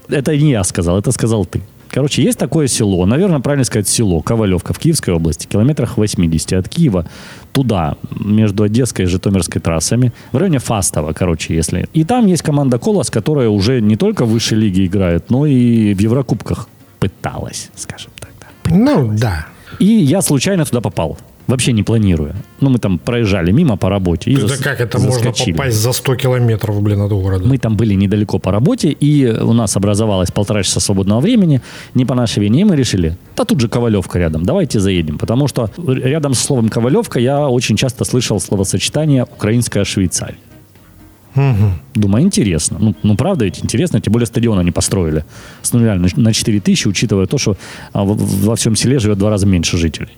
[0.09, 1.61] Это не я сказал, это сказал ты.
[1.89, 6.69] Короче, есть такое село, наверное, правильно сказать село, Ковалевка в Киевской области, километрах 80 от
[6.69, 7.05] Киева,
[7.51, 11.89] туда, между Одесской и Житомирской трассами, в районе Фастова, короче, если.
[11.91, 15.93] И там есть команда Колос, которая уже не только в высшей лиге играет, но и
[15.93, 18.11] в Еврокубках пыталась, скажем.
[18.69, 19.45] Ну, да.
[19.79, 21.17] И я случайно туда попал.
[21.47, 22.35] Вообще не планируя.
[22.61, 24.31] Ну, мы там проезжали мимо по работе.
[24.31, 25.53] И Это зас- как это можно заскочили.
[25.53, 27.45] попасть за 100 километров, блин, от города?
[27.45, 31.61] Мы там были недалеко по работе, и у нас образовалось полтора часа свободного времени.
[31.95, 35.17] Не по нашей вине, и мы решили, да тут же Ковалевка рядом, давайте заедем.
[35.17, 40.37] Потому что рядом с словом Ковалевка я очень часто слышал словосочетание «украинская Швейцария».
[41.95, 42.77] Думаю, интересно.
[42.79, 45.23] Ну, ну, правда ведь интересно, тем более стадион они построили
[45.61, 47.55] с нуля на на 4 тысячи, учитывая то, что
[47.93, 50.17] а, во всем селе живет два раза меньше жителей.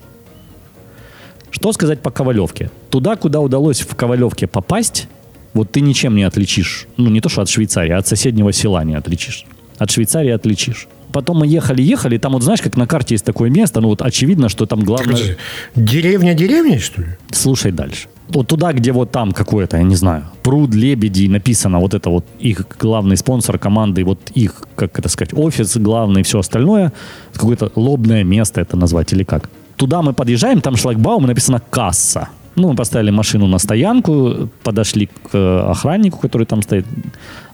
[1.50, 2.70] Что сказать по Ковалевке?
[2.90, 5.06] Туда, куда удалось в Ковалевке попасть,
[5.52, 6.88] вот ты ничем не отличишь.
[6.96, 9.46] Ну, не то, что от Швейцарии, а от соседнего села не отличишь.
[9.78, 10.88] От Швейцарии отличишь.
[11.12, 14.48] Потом мы ехали-ехали, там вот знаешь, как на карте есть такое место, ну вот очевидно,
[14.48, 15.14] что там главное...
[15.14, 15.36] Подожди,
[15.76, 17.08] Деревня деревней, что ли?
[17.30, 18.08] Слушай дальше.
[18.28, 22.24] Вот туда, где вот там какое-то, я не знаю, пруд лебеди написано, вот это вот
[22.38, 26.92] их главный спонсор команды, вот их, как это сказать, офис главный все остальное,
[27.34, 29.50] какое-то лобное место это назвать или как.
[29.76, 32.28] Туда мы подъезжаем, там шлагбаум и написано «касса».
[32.56, 36.86] Ну, мы поставили машину на стоянку, подошли к э, охраннику, который там стоит.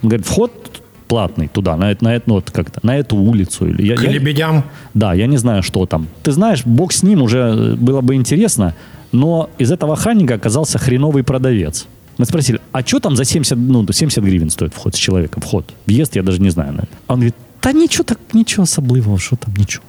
[0.02, 3.66] Он говорит, вход платный туда, на, на, ну, вот как-то, на эту улицу.
[3.66, 4.62] Или я, К я- лебедям.
[4.94, 6.06] да, я не знаю, что там.
[6.22, 8.74] Ты знаешь, бог с ним уже э, было бы интересно,
[9.12, 11.86] но из этого охранника оказался хреновый продавец.
[12.18, 15.40] Мы спросили, а что там за 70, ну, 70 гривен стоит вход с человека?
[15.40, 15.64] Вход.
[15.86, 16.74] Въезд я даже не знаю.
[16.74, 16.88] на это.
[17.06, 19.82] А Он говорит, да ничего так, ничего особливого, что там, ничего.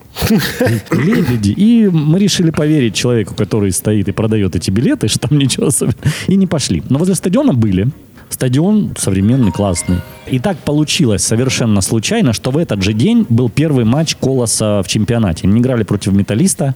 [0.91, 1.51] Лебеди.
[1.51, 6.01] И мы решили поверить человеку, который стоит и продает эти билеты, что там ничего особенного.
[6.27, 6.83] И не пошли.
[6.89, 7.87] Но возле стадиона были.
[8.29, 9.97] Стадион современный, классный.
[10.29, 14.87] И так получилось совершенно случайно, что в этот же день был первый матч Колоса в
[14.87, 15.47] чемпионате.
[15.47, 16.75] Они играли против Металлиста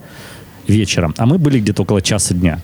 [0.68, 2.60] вечером, а мы были где-то около часа дня.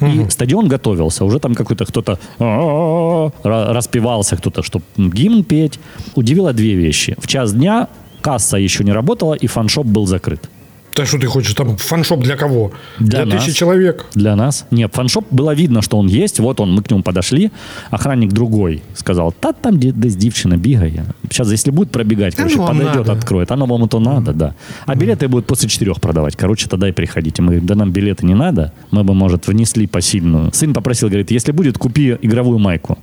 [0.00, 1.24] И стадион готовился.
[1.24, 5.78] Уже там какой-то кто-то ра- распевался, кто-то, чтобы гимн петь.
[6.16, 7.14] Удивило две вещи.
[7.18, 7.86] В час дня
[8.20, 10.50] касса еще не работала, и фаншоп был закрыт.
[10.95, 12.71] Да что ты хочешь, там фаншоп для кого?
[12.99, 13.45] Для Для, нас.
[13.45, 14.05] тысячи человек.
[14.15, 14.65] Для нас.
[14.71, 16.39] Нет, фаншоп было видно, что он есть.
[16.39, 17.51] Вот он, мы к нему подошли.
[17.91, 21.05] Охранник другой сказал, та там де- десь дівчина бігає.
[21.29, 23.11] Сейчас, если будет пробегать, короче, ну вам подойдет, надо.
[23.11, 23.51] откроет.
[23.51, 24.53] Оно вам то надо, да.
[24.87, 26.35] А билеты будут после четырех продавать.
[26.35, 27.41] Короче, тогда и приходите.
[27.43, 28.71] Мы говорим, да нам билеты не надо.
[28.91, 30.49] Мы бы, может, внесли посильную.
[30.53, 32.97] Сын попросил, говорит, если будет, купи игровую майку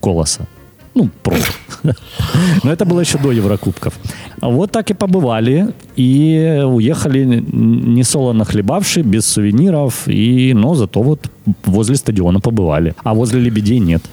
[0.00, 0.46] Колоса.
[0.95, 1.51] Ну, просто.
[2.63, 3.93] Но это было еще до Еврокубков.
[4.41, 5.67] Вот так и побывали.
[5.95, 10.07] И уехали не солоно хлебавши, без сувениров.
[10.07, 11.19] И, но зато вот
[11.65, 12.93] возле стадиона побывали.
[13.03, 14.03] А возле Лебедей нет.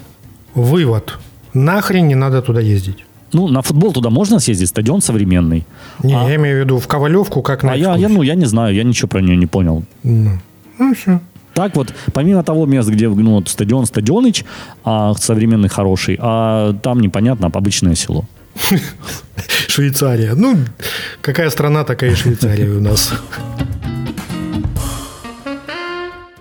[0.55, 1.19] Вывод.
[1.53, 3.05] Нахрен не надо туда ездить.
[3.33, 5.65] Ну, на футбол туда можно съездить, стадион современный.
[6.03, 8.45] Не, я имею в виду в Ковалевку, как на А я, я, ну, я не
[8.45, 9.83] знаю, я ничего про нее не понял.
[10.03, 11.19] Ну, все.
[11.59, 14.45] Так вот, помимо того места, где ну, вот стадион Стадионыч,
[14.85, 18.23] а, современный хороший, а там непонятно, обычное село.
[19.67, 20.35] Швейцария.
[20.35, 20.55] Ну,
[21.19, 23.11] какая страна, такая и Швейцария у нас.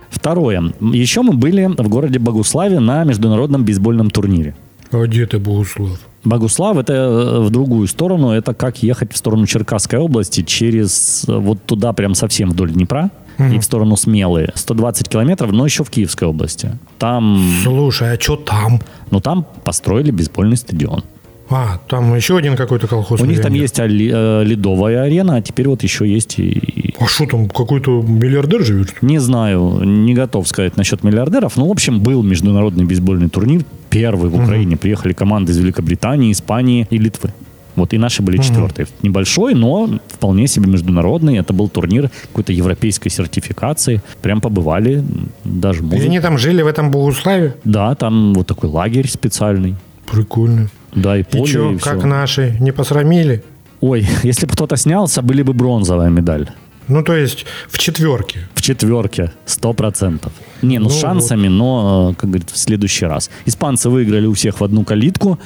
[0.09, 0.73] Второе.
[0.93, 4.55] Еще мы были в городе Богуславе на международном бейсбольном турнире.
[4.93, 5.99] А где ты, Богуслав?
[6.23, 11.37] Богуслав это э, в другую сторону, это как ехать в сторону Черкасской области через э,
[11.37, 14.49] вот туда прям совсем вдоль Днепра и в сторону Смелы.
[14.55, 16.79] 120 километров, но еще в Киевской области.
[16.99, 18.81] Там, Слушай, а что там?
[19.11, 21.05] ну там построили бейсбольный стадион.
[21.51, 23.21] А, там еще один какой-то колхоз.
[23.21, 26.95] У них там есть али- э, ледовая арена, а теперь вот еще есть и...
[27.01, 29.03] А что там, какой-то миллиардер живет?
[29.03, 34.29] Не знаю, не готов сказать насчет миллиардеров, но, в общем, был международный бейсбольный турнир, первый
[34.29, 34.77] в Украине.
[34.77, 37.33] Приехали команды из Великобритании, Испании и Литвы.
[37.79, 38.87] Вот, и наши были четвертые.
[39.03, 41.39] Небольшой, но вполне себе международный.
[41.39, 44.03] Это был турнир какой-то европейской сертификации.
[44.23, 45.05] Прям побывали,
[45.45, 46.03] даже И музыку.
[46.05, 47.55] они там жили в этом Богуславе?
[47.65, 49.75] Да, там вот такой лагерь специальный.
[50.11, 50.69] Прикольно.
[50.95, 52.07] Да, и И поле, что, и как всё.
[52.07, 53.43] наши, не посрамили?
[53.81, 56.49] Ой, если бы кто-то снялся, были бы бронзовая медаль.
[56.89, 58.49] Ну, то есть в четверке.
[58.55, 60.33] В четверке, сто процентов.
[60.63, 63.31] Не, ну, Ну с шансами, но, э, как говорит, в следующий раз.
[63.47, 65.39] Испанцы выиграли у всех в одну калитку.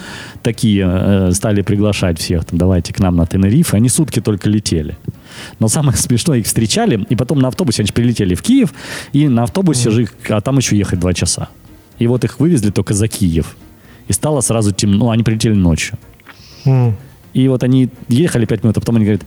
[0.43, 3.77] Такие э, стали приглашать всех, там, давайте к нам на Тенерифе.
[3.77, 4.97] Они сутки только летели.
[5.59, 8.73] Но самое смешное, их встречали, и потом на автобусе, они же прилетели в Киев,
[9.13, 11.49] и на автобусе же, их- а там еще ехать два часа.
[11.99, 13.57] И вот их вывезли только за Киев.
[14.09, 15.99] И стало сразу темно, ну, они прилетели ночью.
[16.65, 16.97] М.
[17.35, 19.23] И вот они ехали пять минут, а потом они говорят,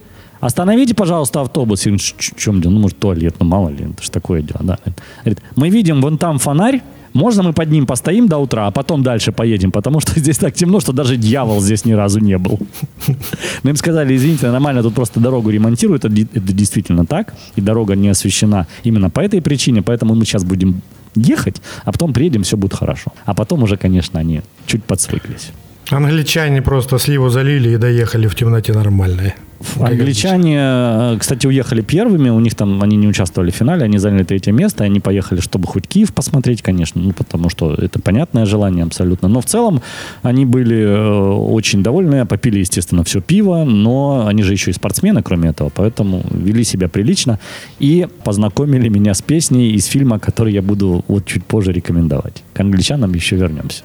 [0.45, 1.85] остановите, пожалуйста, автобус.
[1.85, 2.71] Я говорю, «Ч- ч- в чем дело?
[2.73, 4.61] Ну, может, туалет, ну, мало ли, это же такое дело.
[4.63, 4.77] Да.
[5.23, 6.81] Говорит, мы видим вон там фонарь,
[7.13, 10.53] Можно мы под ним постоим до утра, а потом дальше поедем, потому что здесь так
[10.53, 12.59] темно, что даже дьявол здесь ни разу не был.
[13.63, 17.95] Но им сказали, извините, нормально, тут просто дорогу ремонтируют, это, это действительно так, и дорога
[17.95, 20.81] не освещена именно по этой причине, поэтому мы сейчас будем
[21.15, 23.11] ехать, а потом приедем, все будет хорошо.
[23.25, 25.51] А потом уже, конечно, они чуть подсвыклись.
[25.91, 29.33] Англичане просто сливу залили и доехали в темноте нормальной.
[29.79, 34.23] Англичане, э, кстати, уехали первыми, у них там, они не участвовали в финале, они заняли
[34.23, 38.83] третье место, они поехали, чтобы хоть Киев посмотреть, конечно, ну, потому что это понятное желание
[38.83, 39.27] абсолютно.
[39.27, 39.81] Но в целом
[40.23, 45.23] они были э, очень довольны, попили, естественно, все пиво, но они же еще и спортсмены,
[45.23, 47.39] кроме этого, поэтому вели себя прилично
[47.79, 52.43] и познакомили меня с песней из фильма, который я буду вот чуть позже рекомендовать.
[52.53, 53.83] К англичанам еще вернемся.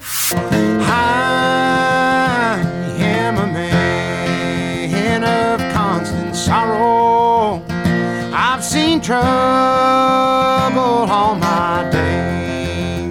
[9.11, 13.09] Trouble all my day.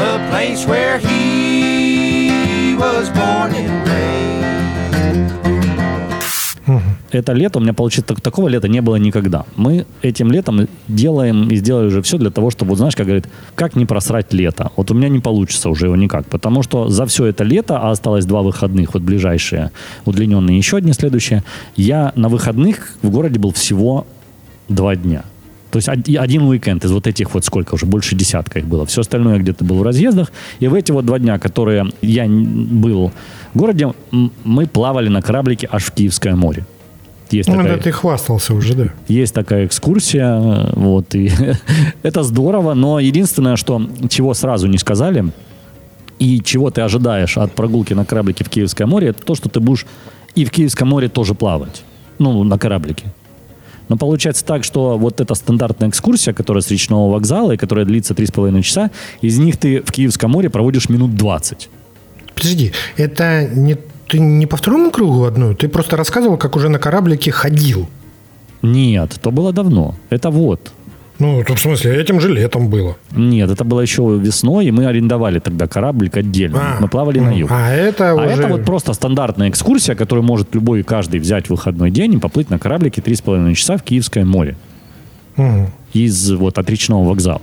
[0.00, 3.82] The place where he was born and
[7.10, 9.44] это лето, у меня получится, так- такого лета не было никогда.
[9.54, 13.28] Мы этим летом делаем и сделали уже все для того, чтобы, вот знаешь, как говорит,
[13.54, 14.70] как не просрать лето.
[14.76, 17.90] Вот у меня не получится уже его никак, потому что за все это лето, а
[17.90, 19.72] осталось два выходных, вот ближайшие,
[20.06, 21.44] удлиненные, еще одни следующие,
[21.76, 24.06] я на выходных в городе был всего
[24.68, 25.24] два дня.
[25.70, 28.84] То есть од- один уикенд из вот этих вот сколько уже, больше десятка их было.
[28.84, 30.30] Все остальное где-то был в разъездах.
[30.60, 33.10] И в эти вот два дня, которые я был
[33.54, 33.92] в городе,
[34.44, 36.66] мы плавали на кораблике аж в Киевское море.
[37.30, 38.86] Есть Ну, такая, да ты хвастался уже, да.
[39.08, 41.30] есть такая экскурсия, вот, и
[42.02, 45.24] это здорово, но единственное, что, чего сразу не сказали,
[46.18, 49.60] и чего ты ожидаешь от прогулки на кораблике в Киевское море, это то, что ты
[49.60, 49.86] будешь
[50.34, 51.82] и в Киевском море тоже плавать,
[52.18, 53.06] ну, на кораблике.
[53.92, 58.14] Но получается так, что вот эта стандартная экскурсия, которая с речного вокзала и которая длится
[58.14, 61.68] 3,5 часа, из них ты в Киевском море проводишь минут 20.
[62.34, 63.76] Подожди, это не
[64.08, 65.54] ты не по второму кругу одну?
[65.54, 67.86] Ты просто рассказывал, как уже на кораблике ходил.
[68.62, 69.94] Нет, то было давно.
[70.08, 70.72] Это вот.
[71.18, 72.96] Ну, то в смысле, этим же летом было.
[73.12, 76.76] Нет, это было еще весной, и мы арендовали тогда кораблик отдельно.
[76.80, 77.50] мы плавали на юг.
[77.52, 78.26] А это А уже...
[78.28, 82.18] это вот просто стандартная экскурсия, которую может любой и каждый взять в выходной день и
[82.18, 84.56] поплыть на кораблике 3,5 часа в Киевское море.
[85.36, 85.68] Мгм.
[85.92, 87.42] Из вот от речного вокзала.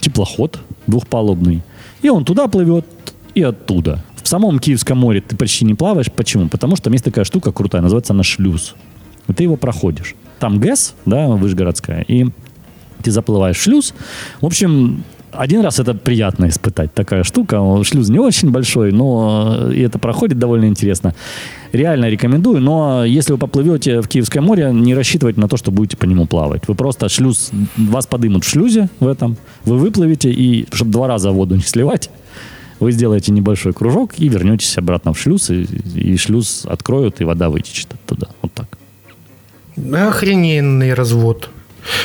[0.00, 1.62] Теплоход двухпалубный.
[2.00, 2.86] И он туда плывет
[3.34, 4.02] и оттуда.
[4.22, 6.10] В самом Киевском море ты почти не плаваешь.
[6.10, 6.48] Почему?
[6.48, 8.74] Потому что там есть такая штука крутая, называется она шлюз.
[9.28, 10.14] И ты его проходишь.
[10.38, 12.26] Там ГЭС, да, Вышгородская, и
[13.02, 13.94] ты заплываешь шлюз.
[14.40, 17.60] В общем, один раз это приятно испытать, такая штука.
[17.84, 21.14] Шлюз не очень большой, но э, и это проходит довольно интересно.
[21.72, 25.96] Реально рекомендую, но если вы поплывете в Киевское море, не рассчитывайте на то, что будете
[25.96, 26.68] по нему плавать.
[26.68, 31.30] Вы просто шлюз, вас подымут в шлюзе в этом, вы выплывете, и чтобы два раза
[31.30, 32.10] воду не сливать,
[32.78, 35.62] вы сделаете небольшой кружок и вернетесь обратно в шлюз, и,
[35.94, 38.28] и шлюз откроют, и вода вытечет оттуда.
[38.42, 38.78] Вот так.
[39.76, 41.48] Охрененный развод.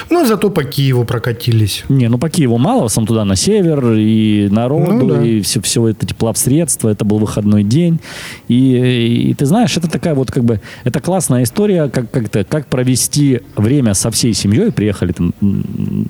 [0.09, 1.83] Ну, зато по Киеву прокатились.
[1.89, 5.23] Не, ну по Киеву мало, в основном туда на север, и народу, Ну да.
[5.23, 7.99] и все, все это теплообсредство, это был выходной день.
[8.47, 12.43] И, и ты знаешь, это такая вот как бы, это классная история, как, как, то
[12.43, 14.71] как провести время со всей семьей.
[14.71, 15.33] Приехали там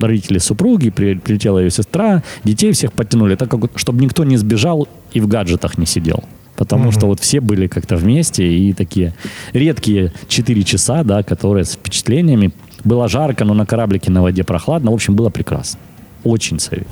[0.00, 4.88] родители супруги, при- прилетела ее сестра, детей всех подтянули, так как, чтобы никто не сбежал
[5.12, 6.24] и в гаджетах не сидел.
[6.56, 9.14] Потому что вот все были как-то вместе и такие
[9.52, 12.50] редкие 4 часа, да, которые с впечатлениями.
[12.88, 14.90] Было жарко, но на кораблике на воде прохладно.
[14.90, 15.78] В общем, было прекрасно.
[16.24, 16.90] Очень советую.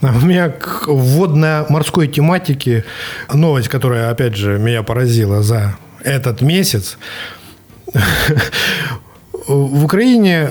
[0.00, 2.84] У меня к водно-морской тематике
[3.32, 6.98] новость, которая, опять же, меня поразила за этот месяц.
[9.46, 10.48] В Украине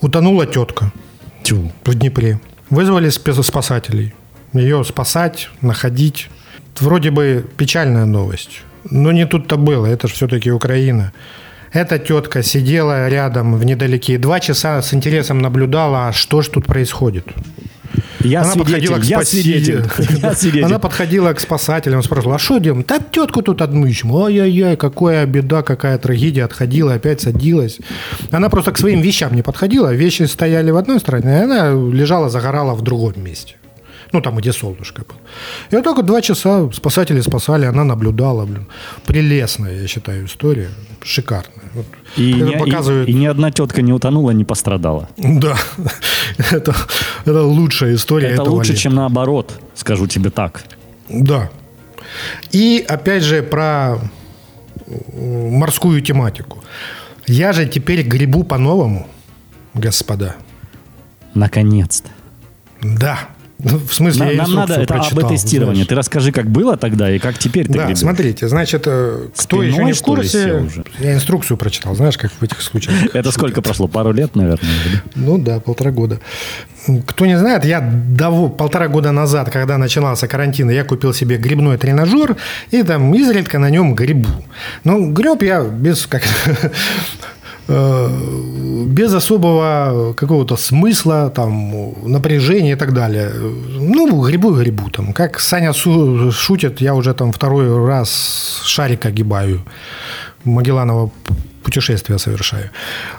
[0.00, 0.92] утонула тетка
[1.84, 2.40] в Днепре.
[2.70, 4.14] Вызвали спасателей.
[4.52, 6.30] Ее спасать, находить.
[6.78, 8.62] Вроде бы печальная новость.
[8.84, 9.86] Но не тут-то было.
[9.86, 11.12] Это же все-таки Украина.
[11.72, 14.18] Эта тетка сидела рядом в недалеке.
[14.18, 17.26] Два часа с интересом наблюдала, а что же тут происходит.
[18.20, 19.82] Я Она свидетель, подходила к я спаси- свидетель.
[20.22, 20.64] Я свидетель.
[20.64, 22.84] Она подходила к спасателям, спрашивала, а что делаем?
[22.86, 24.10] Да тетку тут одну ищем.
[24.12, 26.44] Ой-ой-ой, какая беда, какая трагедия.
[26.44, 27.78] Отходила, опять садилась.
[28.30, 29.92] Она просто к своим вещам не подходила.
[29.94, 33.54] Вещи стояли в одной стороне, а она лежала, загорала в другом месте.
[34.12, 35.18] Ну, там, где солнышко было.
[35.70, 38.66] И вот только два часа спасатели спасали, она наблюдала, блин.
[39.06, 40.68] Прелестная, я считаю, история.
[41.04, 41.70] Шикарная.
[41.74, 41.86] Вот
[42.16, 43.08] И, это ни- и- показывает...
[43.08, 45.08] и ни одна тетка не утонула, не пострадала.
[45.16, 45.56] Да,
[46.50, 46.74] это,
[47.24, 48.82] это лучшая история Это лучше, лета.
[48.82, 50.64] чем наоборот, скажу тебе так.
[51.08, 51.48] Да.
[52.50, 53.98] И опять же про
[55.14, 56.58] морскую тематику.
[57.26, 59.06] Я же теперь гребу по-новому,
[59.74, 60.34] господа.
[61.34, 62.08] Наконец-то.
[62.82, 63.18] Да.
[63.62, 65.74] Ну, в смысле, Нам, я нам надо это прочитал, АБ-тестирование.
[65.76, 65.88] знаешь.
[65.88, 67.98] Ты расскажи, как было тогда и как теперь ты Да, гребешь.
[68.00, 72.42] смотрите, значит, э, кто Спиной, еще не в курсе, я инструкцию прочитал, знаешь, как в
[72.42, 72.96] этих случаях.
[73.14, 73.88] Это сколько прошло?
[73.88, 74.70] Пару лет, наверное?
[75.14, 76.20] Ну да, полтора года.
[77.06, 81.76] Кто не знает, я до полтора года назад, когда начинался карантин, я купил себе грибной
[81.76, 82.36] тренажер
[82.70, 84.28] и там изредка на нем грибу.
[84.84, 86.22] Ну, греб я без как
[87.70, 93.30] без особого какого-то смысла, там, напряжения и так далее.
[93.80, 94.90] Ну, грибу и грибу.
[94.90, 95.12] Там.
[95.12, 99.60] Как Саня шутит, я уже там второй раз шарик огибаю.
[100.44, 101.10] Магелланово
[101.62, 102.70] путешествие совершаю.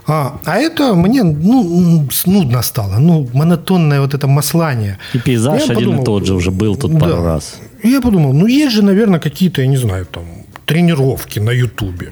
[0.07, 2.99] А, а это мне ну, нудно стало.
[2.99, 4.97] Ну, монотонное вот это маслание.
[5.13, 7.23] И пейзаж Я один и подумал, тот же уже был тут пару да.
[7.23, 7.59] раз.
[7.83, 10.23] И я подумал, ну есть же, наверное, какие-то, я не знаю, там,
[10.65, 12.11] тренировки на Ютубе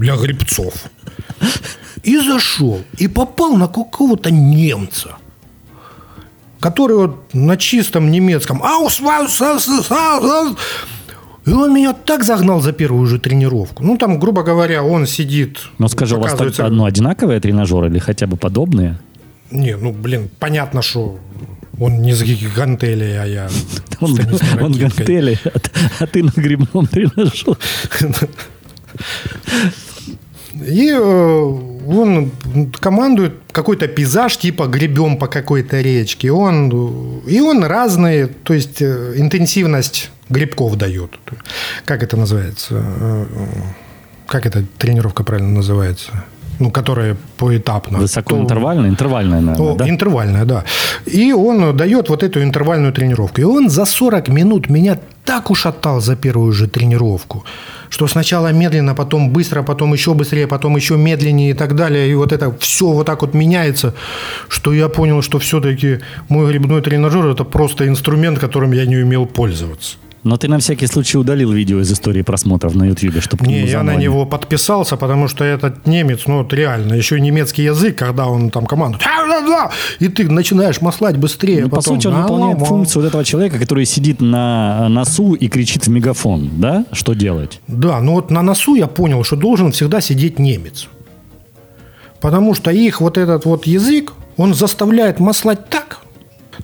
[0.00, 0.74] для грибцов.
[2.02, 5.16] И зашел, и попал на какого-то немца,
[6.58, 10.56] который вот на чистом немецком «Аус, аус, аус, аус».
[11.46, 13.84] и он меня так загнал за первую же тренировку.
[13.84, 15.58] Ну, там, грубо говоря, он сидит...
[15.78, 18.98] Но скажи, у вас так одно одинаковые тренажеры или хотя бы подобные?
[19.50, 21.18] Не, ну, блин, понятно, что
[21.78, 22.22] он не с
[22.54, 23.48] гантелей, а я
[24.00, 24.18] Он,
[24.60, 25.50] он гантели, а,
[26.00, 27.56] а ты на грибном тренажере.
[30.66, 32.30] И э, он
[32.80, 36.30] командует какой-то пейзаж, типа гребем по какой-то речке.
[36.32, 41.10] Он, и он разные, то есть э, интенсивность грибков дает.
[41.84, 42.82] Как это называется?
[43.00, 43.26] Э,
[44.26, 46.24] Как эта тренировка правильно называется?
[46.60, 47.96] Ну, которая поэтапно.
[47.98, 48.90] То- Высокоинтервальная?
[48.90, 49.88] Интервальная, наверное, о, да?
[49.88, 50.64] Интервальная, да.
[51.06, 53.40] И он дает вот эту интервальную тренировку.
[53.40, 57.44] И он за 40 минут меня так ушатал за первую же тренировку,
[57.88, 62.10] что сначала медленно, потом быстро, потом еще быстрее, потом еще медленнее и так далее.
[62.10, 63.92] И вот это все вот так вот меняется,
[64.48, 65.98] что я понял, что все-таки
[66.28, 69.96] мой грибной тренажер– это просто инструмент, которым я не умел пользоваться.
[70.22, 73.82] Но ты на всякий случай удалил видео из истории просмотров на Ютьюбе, чтобы Не, я
[73.82, 78.50] на него подписался, потому что этот немец, ну вот реально, еще немецкий язык, когда он
[78.50, 79.02] там командует,
[79.98, 81.62] и ты начинаешь маслать быстрее.
[81.62, 85.48] Ну, по потом, сути, он выполняет функцию вот этого человека, который сидит на носу и
[85.48, 86.84] кричит в мегафон, да?
[86.92, 87.60] Что делать?
[87.66, 90.88] Да, но вот на носу я понял, что должен всегда сидеть немец.
[92.20, 96.00] Потому что их вот этот вот язык, он заставляет маслать так.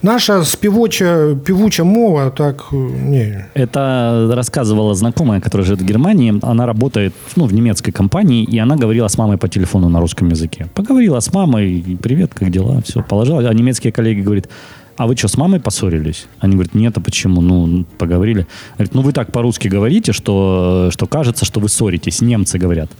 [0.02, 3.46] Наша спевоча, певуча мова так, э, не.
[3.54, 6.38] Это рассказывала знакомая, которая живет в Германии.
[6.42, 10.28] Она работает ну, в немецкой компании, и она говорила с мамой по телефону на русском
[10.28, 10.66] языке.
[10.74, 13.40] Поговорила с мамой, привет, как дела, все, положила.
[13.48, 14.48] А немецкие коллеги говорят,
[14.96, 16.26] а вы что, с мамой поссорились?
[16.38, 17.42] Они говорят, нет, а почему?
[17.42, 18.46] Ну, поговорили.
[18.74, 22.22] Говорит, ну вы так по-русски говорите, что, что кажется, что вы ссоритесь.
[22.22, 22.90] Немцы говорят.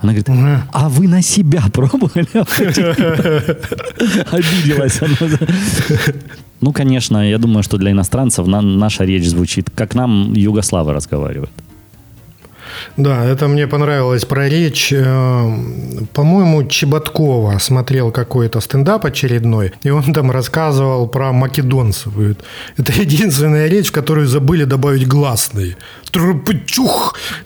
[0.00, 0.28] Она говорит,
[0.72, 2.26] а вы на себя пробовали?
[4.30, 5.38] Обиделась она.
[6.60, 11.50] Ну, конечно, я думаю, что для иностранцев на- наша речь звучит, как нам югославы разговаривают.
[12.96, 14.92] Да, это мне понравилось про речь.
[14.92, 15.50] Э,
[16.12, 22.12] По-моему, Чеботкова смотрел какой-то стендап очередной, и он там рассказывал про македонцев.
[22.78, 25.76] Это единственная речь, в которую забыли добавить гласные.
[26.12, 26.44] Там,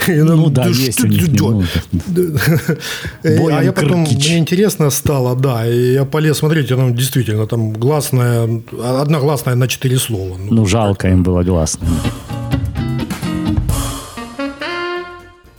[0.07, 1.29] Ну да, «Да есть у них
[3.23, 7.73] Боян А я потом, мне интересно стало, да, и я полез смотреть, там действительно там
[7.73, 8.49] гласная,
[8.85, 10.37] одна гласная на четыре слова.
[10.39, 11.87] Ну, Ну, жалко им было гласно.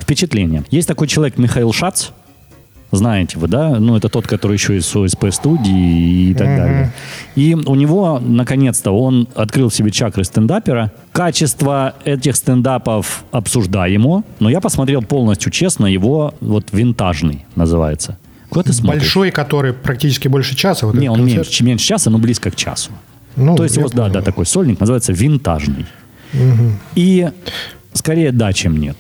[0.09, 0.63] Впечатление.
[0.71, 2.07] Есть такой человек Михаил Шац,
[2.89, 3.77] знаете вы, да?
[3.77, 6.91] Ну, это тот, который еще из ОСП студии и так далее.
[7.35, 10.91] И у него, наконец-то, он открыл в себе чакры стендапера.
[11.11, 18.17] Качество этих стендапов обсуждаемо, но я посмотрел полностью честно его, вот винтажный называется.
[18.49, 19.03] Куда ты смотришь?
[19.03, 20.87] Большой, который практически больше часа.
[20.87, 21.45] Вот Не, он концерт.
[21.45, 22.89] меньше, меньше часа, но близко к часу.
[23.35, 25.85] Ну, То есть его, да, да, такой сольник называется винтажный.
[26.95, 27.29] И
[27.93, 28.97] скорее да, чем нет.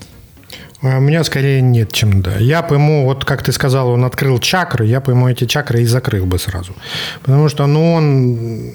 [0.81, 2.37] А У меня скорее нет, чем да.
[2.37, 5.81] Я бы ему, вот как ты сказал, он открыл чакры, я бы ему эти чакры
[5.81, 6.73] и закрыл бы сразу.
[7.21, 8.71] Потому что, ну, он...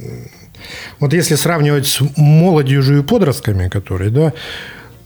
[1.01, 4.33] Вот если сравнивать с молодежью и подростками, которые, да,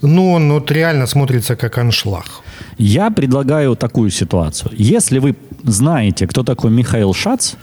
[0.02, 2.26] ну, он вот реально смотрится как аншлаг.
[2.78, 4.70] Я предлагаю такую ситуацию.
[4.76, 7.54] Если вы знаете, кто такой Михаил Шац,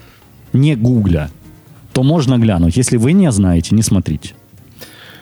[0.51, 1.29] не гугля,
[1.93, 2.77] то можно глянуть.
[2.77, 4.33] Если вы не знаете, не смотрите.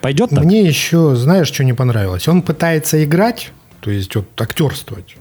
[0.02, 0.44] Пойдет так?
[0.44, 2.28] Мне еще, знаешь, что не понравилось?
[2.28, 3.52] Он пытается играть,
[3.84, 5.18] то есть вот актерствовать,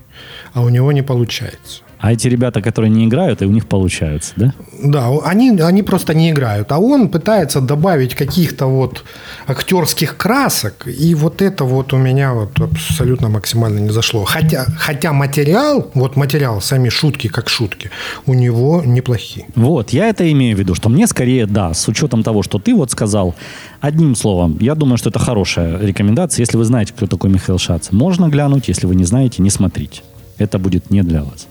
[0.55, 1.83] а у него не получается.
[2.03, 4.53] А эти ребята, которые не играют, и у них получается, да?
[4.83, 6.73] Да, они, они просто не играют.
[6.73, 9.05] А он пытается добавить каких-то вот
[9.47, 10.89] актерских красок.
[10.89, 14.25] И вот это вот у меня вот абсолютно максимально не зашло.
[14.25, 17.91] Хотя, хотя материал, вот материал, сами шутки как шутки,
[18.27, 19.47] у него неплохие.
[19.55, 22.75] Вот, я это имею в виду, что мне скорее да, с учетом того, что ты
[22.75, 23.37] вот сказал,
[23.81, 26.43] одним словом, я думаю, что это хорошая рекомендация.
[26.43, 30.03] Если вы знаете, кто такой Михаил Шац, можно глянуть, если вы не знаете, не смотрите.
[30.39, 31.47] Это будет не для вас.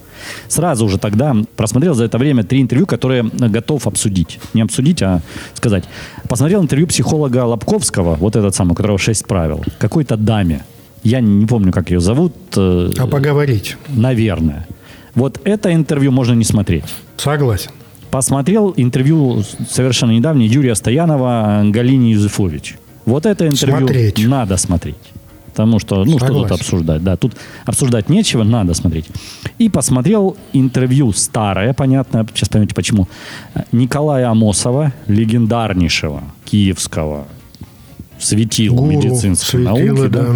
[0.47, 4.39] Сразу же тогда просмотрел за это время три интервью, которые готов обсудить.
[4.53, 5.22] Не обсудить, а
[5.53, 5.84] сказать.
[6.28, 10.63] Посмотрел интервью психолога Лобковского, вот этот самый, у которого шесть правил, какой-то даме.
[11.03, 12.34] Я не помню, как ее зовут.
[12.55, 13.78] э, А поговорить.
[13.89, 14.67] Наверное.
[15.15, 16.86] Вот это интервью можно не смотреть.
[17.17, 17.72] Согласен.
[18.11, 22.76] Посмотрел интервью совершенно недавнее Юрия Стоянова Галине Юзефович.
[23.05, 24.28] Вот это интервью Смотреть.
[24.28, 24.95] надо смотреть.
[25.51, 27.03] Потому что, ну, что тут обсуждать?
[27.03, 27.33] Да, тут
[27.65, 29.05] обсуждать нечего, надо смотреть.
[29.59, 33.07] И посмотрел интервью старое, понятно, сейчас поймете почему,
[33.71, 37.27] Николая Амосова, легендарнейшего киевского
[38.19, 40.35] светила Гуру, медицинской светила, науки, да, да.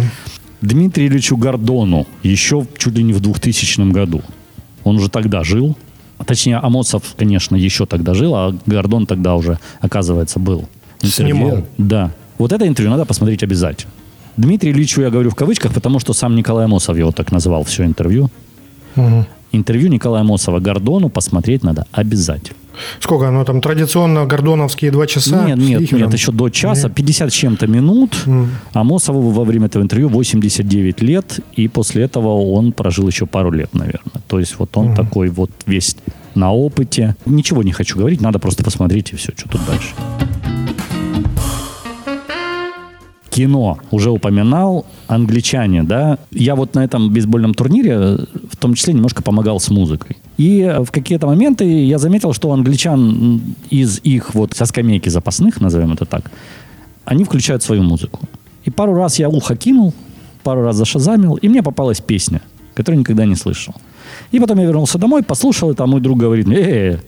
[0.60, 4.22] Дмитрию Ильичу Гордону еще чуть ли не в 2000 году.
[4.84, 5.76] Он уже тогда жил.
[6.26, 10.68] Точнее, Амосов, конечно, еще тогда жил, а Гордон тогда уже, оказывается, был.
[11.02, 11.66] Интервью- Снимал.
[11.78, 12.10] Да.
[12.38, 13.92] Вот это интервью надо посмотреть обязательно.
[14.36, 17.84] Дмитрий Ильичу я говорю в кавычках, потому что сам Николай Амосов его так назвал все
[17.84, 18.30] интервью.
[19.52, 22.58] Интервью Николая Амосова Гордону посмотреть надо обязательно.
[23.00, 23.62] Сколько оно там?
[23.62, 25.46] Традиционно гордоновские два часа?
[25.46, 28.24] Нет, нет, нет, еще до часа, 50 с чем-то минут.
[28.74, 33.72] Амосову во время этого интервью 89 лет, и после этого он прожил еще пару лет,
[33.72, 34.22] наверное.
[34.26, 35.96] То есть вот он такой вот весь
[36.34, 37.16] на опыте.
[37.24, 39.94] Ничего не хочу говорить, надо просто посмотреть и все, что тут дальше.
[43.36, 46.18] Кино уже упоминал, англичане, да.
[46.30, 48.16] Я вот на этом бейсбольном турнире
[48.50, 50.16] в том числе немножко помогал с музыкой.
[50.38, 55.60] И э, в какие-то моменты я заметил, что англичан из их вот со скамейки запасных,
[55.60, 56.30] назовем это так,
[57.04, 58.20] они включают свою музыку.
[58.64, 59.92] И пару раз я ухо кинул,
[60.42, 62.40] пару раз зашазамил, и мне попалась песня,
[62.72, 63.74] которую никогда не слышал.
[64.32, 66.98] И потом я вернулся домой, послушал, и там мой друг говорит мне, э,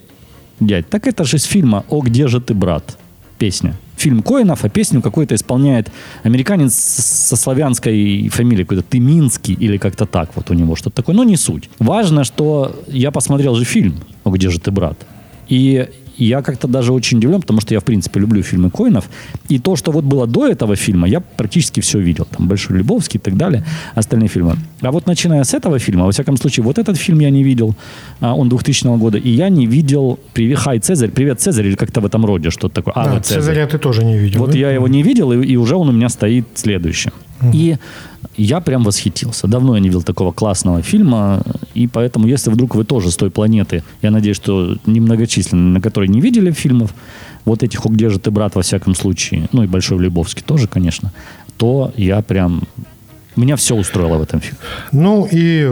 [0.61, 2.99] дядь, так это же из фильма «О, где же ты, брат?»
[3.39, 3.77] Песня.
[3.99, 5.91] Фильм Коинов, а песню какой-то исполняет
[6.23, 11.25] американец со славянской фамилией, какой-то Тыминский или как-то так вот у него что-то такое, но
[11.25, 11.69] не суть.
[11.79, 14.97] Важно, что я посмотрел же фильм «О, где же ты, брат?»
[15.49, 15.89] И
[16.25, 19.09] я как-то даже очень удивлен, потому что я, в принципе, люблю фильмы Коинов.
[19.49, 22.27] И то, что вот было до этого фильма, я практически все видел.
[22.37, 23.65] Там «Большой Любовский» и так далее,
[23.95, 24.57] остальные фильмы.
[24.81, 27.75] А вот начиная с этого фильма, во всяком случае, вот этот фильм я не видел,
[28.21, 32.01] а, он 2000 года, и я не видел «Привет, Хай, Цезарь», «Привет, Цезарь» или как-то
[32.01, 32.95] в этом роде, что-то такое.
[32.95, 33.43] А, Да, вот Цезарь.
[33.43, 34.41] Цезаря ты тоже не видел.
[34.41, 34.59] Вот да?
[34.59, 37.13] я его не видел, и, и уже он у меня стоит следующим.
[37.53, 37.77] И
[38.37, 39.47] я прям восхитился.
[39.47, 41.43] Давно я не видел такого классного фильма,
[41.75, 46.09] и поэтому, если вдруг вы тоже с той планеты, я надеюсь, что немногочисленные, на которой
[46.09, 46.95] не видели фильмов,
[47.45, 50.69] вот этих «О, где же ты, брат», во всяком случае, ну и «Большой Любовский» тоже,
[50.69, 51.13] конечно,
[51.57, 52.63] то я прям...
[53.37, 54.59] Меня все устроило в этом фильме.
[54.91, 55.71] Ну и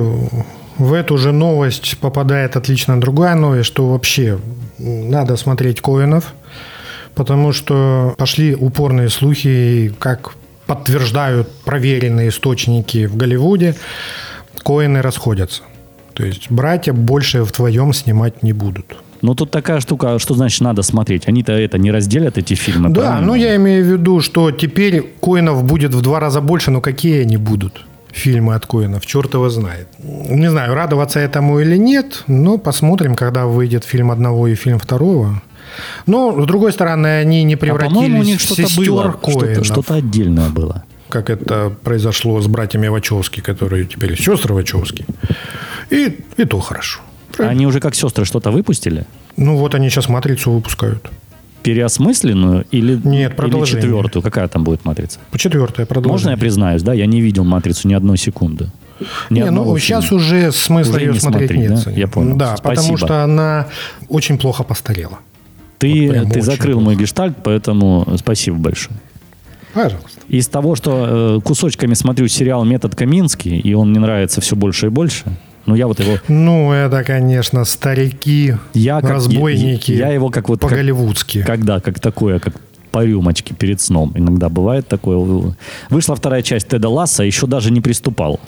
[0.79, 4.39] в эту же новость попадает отлично другая новость, что вообще
[4.79, 6.35] надо смотреть Коинов,
[7.15, 10.35] потому что пошли упорные слухи, как
[10.67, 13.75] подтверждают проверенные источники в Голливуде,
[14.65, 15.63] Коины расходятся.
[16.15, 18.97] То есть братья больше вдвоем снимать не будут.
[19.23, 21.29] Но тут такая штука, а что значит надо смотреть?
[21.29, 23.27] Они-то это не разделят, эти фильмы, Да, правильно?
[23.27, 27.23] ну я имею в виду, что теперь Коинов будет в два раза больше, но какие
[27.23, 27.85] они будут?
[28.13, 29.89] Фильмы от Коинов, черт его знает.
[29.99, 35.43] Не знаю, радоваться этому или нет, но посмотрим, когда выйдет фильм одного и фильм второго.
[36.07, 39.65] Но, с другой стороны, они не А, по-моему, у превратились них в что-то сестер было,
[39.65, 40.85] что-то, отдельное было.
[41.09, 45.05] как это произошло с братьями Вачовски, которые теперь сестры Вачовски.
[45.91, 47.01] И, и то хорошо.
[47.39, 49.05] Они уже как сестры что-то выпустили?
[49.37, 51.11] Ну вот они сейчас «Матрицу» выпускают.
[51.63, 54.23] переосмысленную или, Нет, или четвертую?
[54.23, 55.19] Какая там будет матрица?
[55.37, 56.13] Четвертое продолжение.
[56.13, 58.71] Можно я признаюсь, да, я не видел матрицу ни одной секунды.
[59.29, 59.79] Ни Не, ну фильма.
[59.81, 61.85] сейчас уже смысла Уже ее не смотреть смотреть, нет.
[61.85, 61.91] да?
[61.91, 62.37] Я понял.
[62.37, 62.99] Да, потому Спасибо.
[62.99, 63.67] что она
[64.09, 65.19] очень плохо постарела.
[65.79, 66.85] Ты, вот ты закрыл плохо.
[66.85, 68.97] мой гештальт, поэтому спасибо большое.
[69.75, 70.21] Пожалуйста.
[70.29, 74.87] Из того, что э, кусочками смотрю сериал «Метод Каминский», и он мне нравится все больше
[74.87, 75.25] и больше,
[75.67, 76.17] ну я вот его...
[76.29, 81.43] Ну, это, конечно, старики, Я как- разбойники, я- я его как вот- как- по-голливудски.
[81.43, 82.55] Когда, как такое, как
[82.91, 84.13] по рюмочке перед сном.
[84.15, 85.53] Иногда бывает такое.
[85.91, 88.41] Вышла вторая часть Теда Ласса, еще даже не приступал.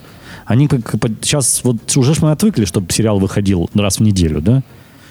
[0.46, 4.62] Они как сейчас вот уже ж мы отвыкли, чтобы сериал выходил раз в неделю, да?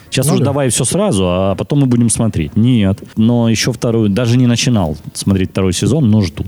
[0.09, 0.45] Сейчас Ну уже да.
[0.45, 2.55] давай все сразу, а потом мы будем смотреть.
[2.55, 3.03] Нет.
[3.15, 6.43] Но еще вторую, даже не начинал смотреть второй сезон, но жду.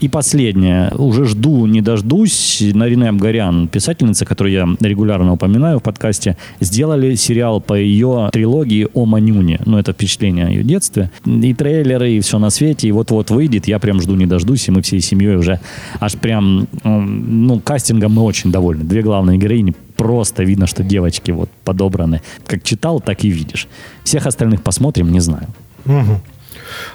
[0.00, 0.90] И последнее.
[0.98, 2.62] Уже жду, не дождусь.
[2.74, 9.06] Нарине Абгарян, писательница, которую я регулярно упоминаю в подкасте, сделали сериал по ее трилогии о
[9.06, 9.60] Манюне.
[9.64, 11.10] Ну, это впечатление о ее детстве.
[11.24, 12.88] И трейлеры, и все на свете.
[12.88, 13.66] И вот-вот выйдет.
[13.68, 14.68] Я прям жду, не дождусь.
[14.68, 15.60] И мы всей семьей уже
[16.00, 16.66] аж прям...
[16.82, 18.84] Ну, кастингом мы очень довольны.
[18.84, 22.20] Две главные героини просто видно, что девочки вот подобраны.
[22.46, 23.68] Как читал, так и видишь.
[24.04, 25.48] Всех остальных посмотрим, не знаю.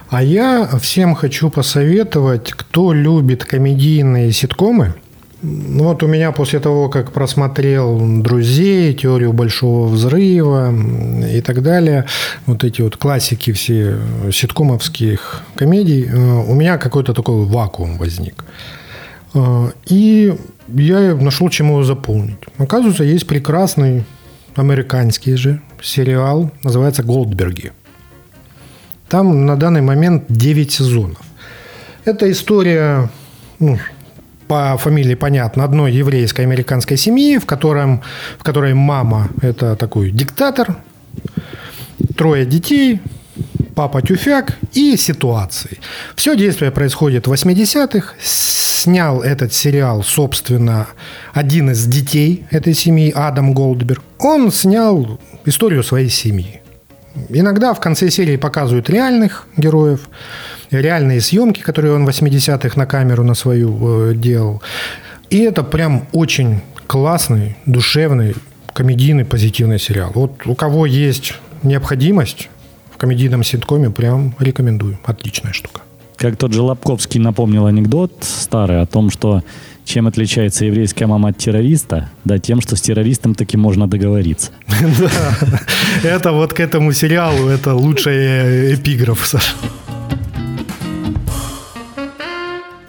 [0.09, 4.93] А я всем хочу посоветовать, кто любит комедийные ситкомы.
[5.41, 10.73] Ну вот у меня после того, как просмотрел «Друзей», «Теорию большого взрыва»
[11.31, 12.05] и так далее,
[12.45, 13.99] вот эти вот классики все
[14.33, 18.43] ситкомовских комедий, э, у меня какой-то такой вакуум возник.
[19.33, 20.35] Э, И
[20.73, 22.37] я нашел, чем его заполнить.
[22.57, 24.05] Оказывается, есть прекрасный
[24.55, 27.71] американский же сериал, называется «Голдберги».
[29.07, 31.21] Там на данный момент 9 сезонов.
[32.05, 33.09] Это история,
[33.59, 33.79] ну,
[34.47, 38.01] по фамилии понятно, одной еврейской американской семьи, в, котором,
[38.37, 40.77] в которой мама– это такой диктатор,
[42.15, 42.99] трое детей,
[43.79, 45.79] папа тюфяк и ситуации.
[46.17, 48.13] Все действие происходит в 80-х.
[48.21, 50.87] Снял этот сериал, собственно,
[51.33, 54.03] один из детей этой семьи, Адам Голдберг.
[54.17, 56.59] Он снял историю своей семьи.
[57.29, 60.09] Иногда в конце серии показывают реальных героев,
[60.71, 64.61] реальные съемки, которые он в 80-х на камеру на свою э, делал.
[65.29, 68.35] И это прям очень классный, душевный,
[68.73, 70.11] комедийный, позитивный сериал.
[70.13, 72.49] Вот у кого есть необходимость
[72.99, 74.99] комедийном ситкоме, прям рекомендую.
[75.03, 75.81] Отличная штука.
[76.17, 79.41] Как тот же Лобковский напомнил анекдот старый о том, что
[79.85, 82.09] чем отличается еврейская мама от террориста?
[82.25, 84.51] Да тем, что с террористом таки можно договориться.
[84.99, 89.55] Да, это вот к этому сериалу, это лучший эпиграф, Саша.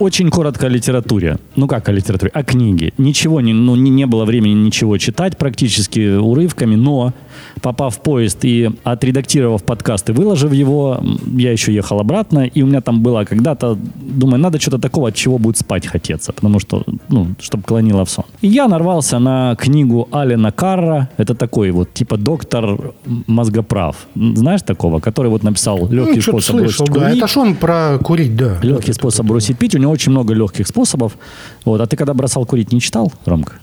[0.00, 1.36] Очень коротко о литературе.
[1.56, 2.30] Ну как о литературе?
[2.32, 2.94] О книге.
[2.96, 7.12] Ничего, не, ну, не, не было времени ничего читать практически урывками, но
[7.60, 11.02] попав в поезд и отредактировав подкаст и выложив его,
[11.36, 15.14] я еще ехал обратно, и у меня там было когда-то, думаю, надо что-то такого, от
[15.14, 18.24] чего будет спать хотеться, потому что, ну, чтобы клонило в сон.
[18.40, 22.94] И я нарвался на книгу Алена Карра, это такой вот, типа доктор
[23.26, 24.06] мозгоправ.
[24.14, 27.00] Знаешь такого, который вот написал легкий Ну, способ слышал, бросить да.
[27.00, 27.18] курить».
[27.18, 28.58] Это ж он про курить, да.
[28.62, 29.74] Легкий способ бросить пить.
[29.74, 31.16] У него очень много легких способов.
[31.64, 31.80] Вот.
[31.80, 33.54] А ты когда бросал курить, не читал, Ромка?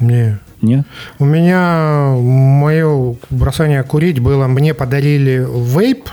[0.00, 0.38] Не.
[0.62, 0.84] Не?
[1.18, 6.08] У меня мое бросание курить было, мне подарили вейп,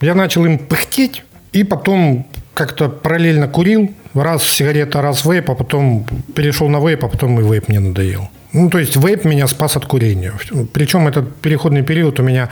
[0.00, 6.06] я начал им пыхтеть, и потом как-то параллельно курил, раз сигарета, раз вейп, а потом
[6.34, 8.28] перешел на вейп, а потом и вейп мне надоел.
[8.52, 10.32] Ну, то есть вейп меня спас от курения.
[10.72, 12.48] Причем этот переходный период у меня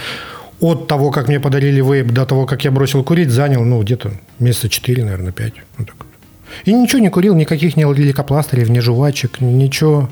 [0.60, 4.12] от того, как мне подарили вейп, до того, как я бросил курить, занял, ну, где-то
[4.38, 5.54] месяца 4, наверное, 5.
[5.78, 6.06] Вот так.
[6.64, 10.08] И ничего не курил, никаких ни лейкопластырей, ни жвачек, ничего.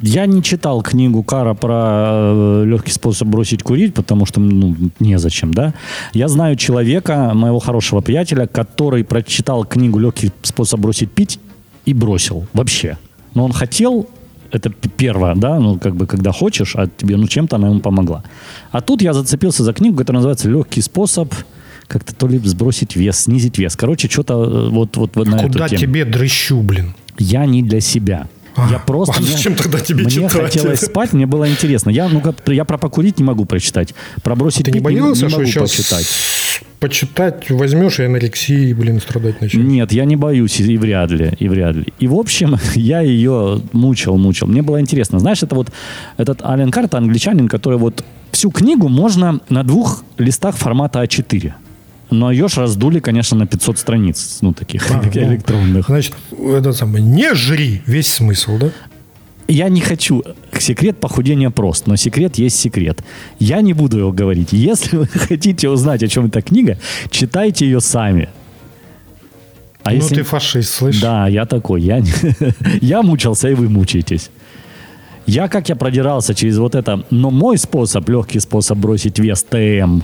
[0.00, 5.54] Я не читал книгу Кара про э, легкий способ бросить курить, потому что, ну, незачем,
[5.54, 5.72] да.
[6.12, 11.40] Я знаю человека, моего хорошего приятеля, который прочитал книгу «Легкий способ бросить пить»
[11.86, 12.98] и бросил вообще.
[13.34, 14.06] Но он хотел,
[14.50, 18.22] это первое, да, ну, как бы, когда хочешь, а тебе, ну, чем-то она ему помогла.
[18.72, 21.32] А тут я зацепился за книгу, которая называется «Легкий способ
[21.88, 23.76] как-то то ли сбросить вес, снизить вес».
[23.76, 25.80] Короче, что-то э, вот, вот, вот на Куда эту тему.
[25.80, 26.94] тебе дрыщу, блин?
[27.18, 28.28] Я не для себя.
[28.70, 29.14] Я просто...
[29.18, 31.90] а мне- зачем тогда тебе Мне читать хотелось спать, мне было интересно.
[31.90, 33.94] Я, ну, я про покурить не могу прочитать.
[34.22, 36.06] Про бросить Ты не боялся, что могу сейчас почитать.
[36.80, 39.62] почитать возьмешь и анорексией, блин, страдать начнешь?
[39.62, 41.92] Нет, я не боюсь, и вряд ли, и вряд ли.
[41.98, 44.46] И, в общем, я ее мучил, мучил.
[44.46, 45.18] Мне было интересно.
[45.18, 45.70] Знаешь, это вот
[46.16, 51.52] этот Ален Карт, англичанин, который вот всю книгу можно на двух листах формата А4.
[52.10, 55.86] Но ее ж раздули, конечно, на 500 страниц, ну, таких А, ну, электронных.
[55.86, 58.70] Значит, это самое, не жри весь смысл, да?
[59.48, 60.22] Я не хочу.
[60.58, 63.02] Секрет похудения прост, но секрет есть секрет.
[63.38, 64.52] Я не буду его говорить.
[64.52, 66.78] Если вы хотите узнать, о чем эта книга,
[67.10, 68.28] читайте ее сами.
[69.82, 70.16] А ну если...
[70.16, 71.00] ты фашист, слышишь?
[71.00, 71.82] Да, я такой.
[71.82, 72.02] Я,
[72.80, 74.30] я мучился, и вы мучаетесь.
[75.26, 80.00] Я, как я продирался через вот это, но мой способ, легкий способ бросить вес ТМ,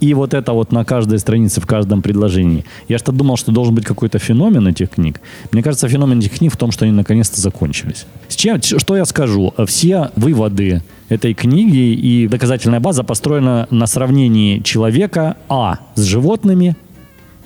[0.00, 2.64] и вот это вот на каждой странице, в каждом предложении.
[2.88, 5.20] Я что думал, что должен быть какой-то феномен этих книг.
[5.50, 8.06] Мне кажется, феномен этих книг в том, что они наконец-то закончились.
[8.28, 9.52] С чем, что я скажу?
[9.66, 16.76] Все выводы этой книги и доказательная база построена на сравнении человека А с животными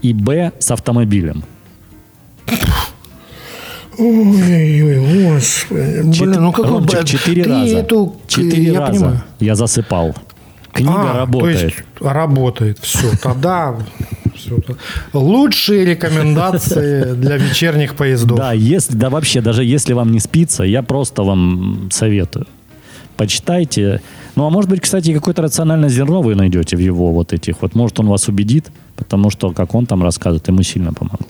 [0.03, 1.45] и Б с автомобилем.
[3.99, 6.21] Ой-ой, господи.
[6.21, 7.79] Блин, ну какой Ромчик, четыре Ты раза.
[7.79, 9.23] эту- четыре я раза понимаю.
[9.41, 10.15] я засыпал.
[10.73, 11.59] Книга А, работает.
[11.59, 12.79] То есть работает.
[12.79, 13.77] Все, тогда...
[14.49, 14.77] Вот.
[15.13, 18.39] Лучшие рекомендации для вечерних поездов.
[18.39, 22.47] Да, если, да вообще, даже если вам не спится, я просто вам советую.
[23.17, 24.01] Почитайте.
[24.35, 27.75] Ну, а может быть, кстати, какое-то рациональное зерно вы найдете в его вот этих вот.
[27.75, 31.27] Может, он вас убедит, потому что, как он там рассказывает, ему сильно помогло.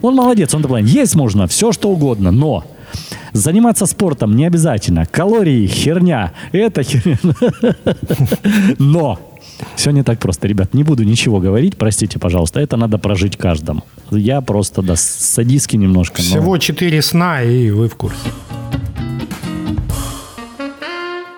[0.00, 0.88] Он молодец, он плане.
[0.88, 2.64] Есть можно все, что угодно, но
[3.32, 5.06] заниматься спортом не обязательно.
[5.06, 6.32] Калории, херня.
[6.52, 7.18] Это херня.
[8.78, 9.18] Но
[9.76, 10.74] все не так просто, ребят.
[10.74, 12.60] Не буду ничего говорить, простите, пожалуйста.
[12.60, 13.82] Это надо прожить каждому.
[14.10, 16.22] Я просто, да, садистски немножко.
[16.22, 18.18] но- Всего 4 сна, и вы в курсе.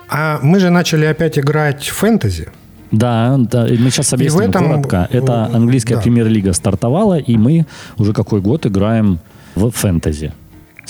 [0.09, 2.49] А мы же начали опять играть в фэнтези.
[2.91, 5.09] Да, да, мы сейчас объясним И в этом, коротко.
[5.13, 6.01] Это английская да.
[6.01, 9.21] премьер-лига стартовала, и мы уже какой год играем
[9.55, 10.33] в фэнтези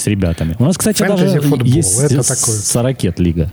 [0.01, 0.57] с ребятами.
[0.59, 2.57] У нас, кстати, даже Фэнтези-футбол, есть это такое.
[2.57, 3.53] сорокет лига.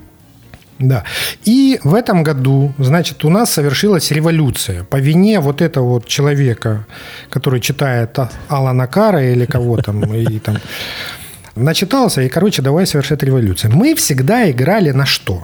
[0.80, 1.04] Да.
[1.44, 6.86] И в этом году, значит, у нас совершилась революция по вине вот этого вот человека,
[7.30, 10.58] который читает А- Алана Кара или кого там, и там
[11.56, 13.76] начитался, и, короче, давай совершать революцию.
[13.76, 15.44] Мы всегда играли на что?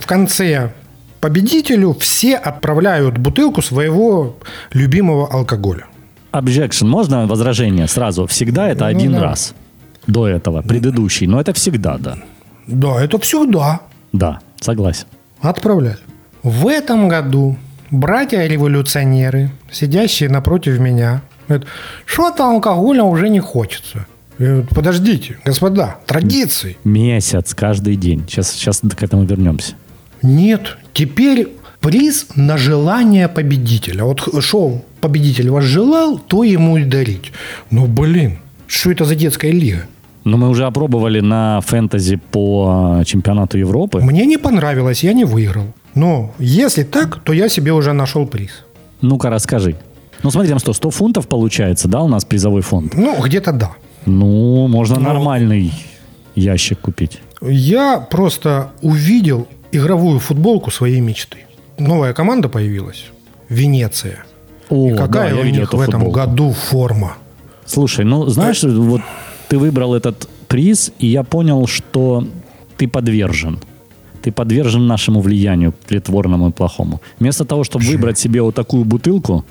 [0.00, 0.72] В конце
[1.20, 4.38] победителю все отправляют бутылку своего
[4.72, 5.86] любимого алкоголя.
[6.32, 8.26] Objection, можно возражение сразу?
[8.26, 9.20] Всегда это Ну, один да.
[9.20, 9.54] раз
[10.06, 11.26] до этого, предыдущий.
[11.26, 12.16] Но это всегда, да.
[12.66, 13.80] Да, это всегда
[14.12, 15.06] Да, согласен.
[15.40, 15.98] отправляли.
[16.42, 17.56] В этом году
[17.90, 21.66] братья-революционеры, сидящие напротив меня, говорят,
[22.06, 24.06] что-то алкоголя уже не хочется.
[24.38, 26.78] Говорю, Подождите, господа, традиции.
[26.84, 28.24] Месяц каждый день.
[28.28, 29.74] Сейчас, сейчас к этому вернемся.
[30.22, 31.48] Нет, теперь
[31.80, 34.04] приз на желание победителя.
[34.04, 37.32] Вот шоу победитель вас желал, то ему и дарить.
[37.70, 39.86] Ну, блин, что это за детская лига?
[40.24, 44.00] Но мы уже опробовали на фэнтези по э, чемпионату Европы.
[44.00, 45.64] Мне не понравилось, я не выиграл.
[45.94, 48.50] Но если так, то я себе уже нашел приз.
[49.00, 49.76] Ну-ка, расскажи.
[50.22, 52.92] Ну, смотри, там что, 100 фунтов получается, да, у нас призовой фонд?
[52.94, 53.70] Ну, где-то да.
[54.04, 55.04] Ну, можно Ну.
[55.08, 55.72] нормальный
[56.34, 57.20] ящик купить.
[57.40, 61.38] Я просто увидел игровую футболку своей мечты.
[61.80, 63.06] Новая команда появилась.
[63.48, 64.24] Венеция.
[64.68, 66.12] О, И какая да, у них в этом футболку.
[66.12, 67.14] году форма?
[67.66, 69.00] Слушай, ну, знаешь, вот
[69.48, 72.24] ты выбрал этот приз, и я понял, что
[72.76, 73.58] ты подвержен.
[74.22, 77.00] Ты подвержен нашему влиянию, тлетворному и плохому.
[77.18, 79.44] Вместо того, чтобы выбрать себе вот такую бутылку,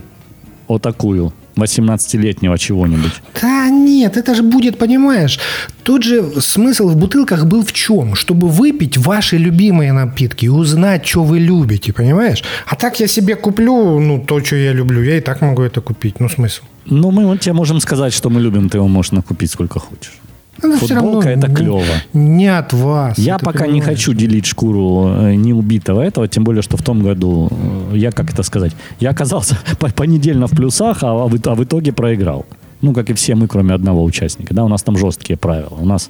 [0.68, 5.40] вот такую, 18-летнего чего-нибудь, Да нет, это же будет, понимаешь,
[5.84, 8.16] тут же смысл в бутылках был в чем?
[8.16, 12.44] Чтобы выпить ваши любимые напитки и узнать, что вы любите, понимаешь?
[12.68, 15.82] А так я себе куплю, ну, то, что я люблю, я и так могу это
[15.82, 16.64] купить, ну, смысл?
[16.86, 20.20] Ну, мы вот тебе можем сказать, что мы любим, ты его можешь накупить сколько хочешь.
[20.60, 21.84] Всё Футболка это не- клево.
[22.14, 23.18] Не от вас.
[23.18, 23.86] Я пока не понимаешь.
[24.00, 27.50] хочу делить шкуру э, неубитого этого, тем более, что в том году,
[27.94, 31.64] э, я, как это сказать, я оказался по- понедельно в плюсах, а в, а в
[31.64, 32.46] итоге проиграл.
[32.82, 34.54] Ну, как и все мы, кроме одного участника.
[34.54, 35.76] Да, у нас там жесткие правила.
[35.82, 36.10] У нас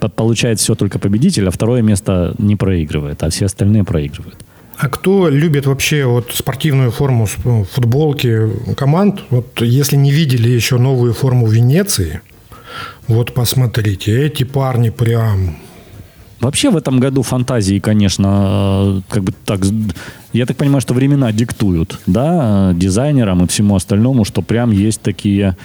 [0.00, 4.36] по- получает все только победитель, а второе место не проигрывает, а все остальные проигрывают.
[4.78, 11.12] А кто любит вообще вот спортивную форму футболки команд, вот если не видели еще новую
[11.14, 12.20] форму Венеции,
[13.08, 15.56] вот посмотрите, эти парни прям.
[16.40, 19.60] Вообще в этом году фантазии, конечно, как бы так,
[20.32, 25.56] я так понимаю, что времена диктуют, да, дизайнерам и всему остальному, что прям есть такие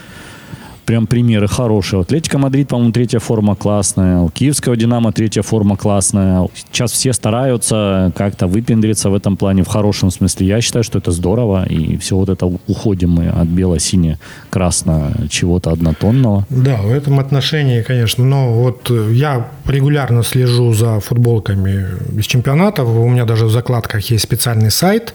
[0.88, 2.02] прям примеры хорошие.
[2.02, 4.20] Атлетика Мадрид, по-моему, третья форма классная.
[4.20, 6.48] У Киевского Динамо третья форма классная.
[6.56, 10.48] Сейчас все стараются как-то выпендриться в этом плане, в хорошем смысле.
[10.48, 11.66] Я считаю, что это здорово.
[11.66, 16.46] И все вот это уходим мы от бело-сине-красно чего-то однотонного.
[16.50, 18.24] Да, в этом отношении, конечно.
[18.24, 21.86] Но вот э, я регулярно слежу за футболками
[22.18, 22.88] из чемпионатов.
[22.88, 25.14] У меня даже в закладках есть специальный сайт,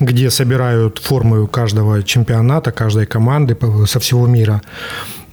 [0.00, 4.62] где собирают формы каждого чемпионата, каждой команды со всего мира.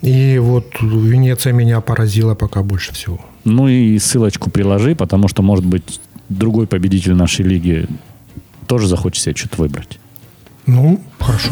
[0.02, 3.20] И вот Венеция меня поразила пока больше всего.
[3.44, 7.88] Ну и ссылочку приложи, потому что, может быть, другой победитель нашей лиги
[8.68, 10.00] тоже захочет себе что-то выбрать.
[10.66, 11.50] Ну, хорошо.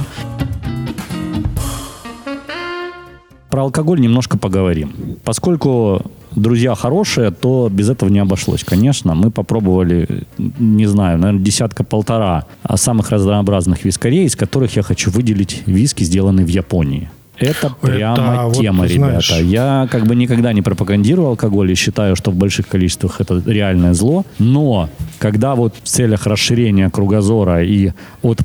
[3.49, 5.17] Про алкоголь немножко поговорим.
[5.23, 6.01] Поскольку
[6.35, 8.63] друзья хорошие, то без этого не обошлось.
[8.63, 12.45] Конечно, мы попробовали, не знаю, наверное, десятка-полтора
[12.75, 17.09] самых разнообразных вискарей, из которых я хочу выделить виски, сделанные в Японии.
[17.39, 19.43] Это прямо вот, тема, знаешь- ребята.
[19.43, 23.93] Я как бы никогда не пропагандирую алкоголь и считаю, что в больших количествах это реальное
[23.93, 24.25] зло.
[24.39, 28.39] Но когда вот в целях расширения кругозора и от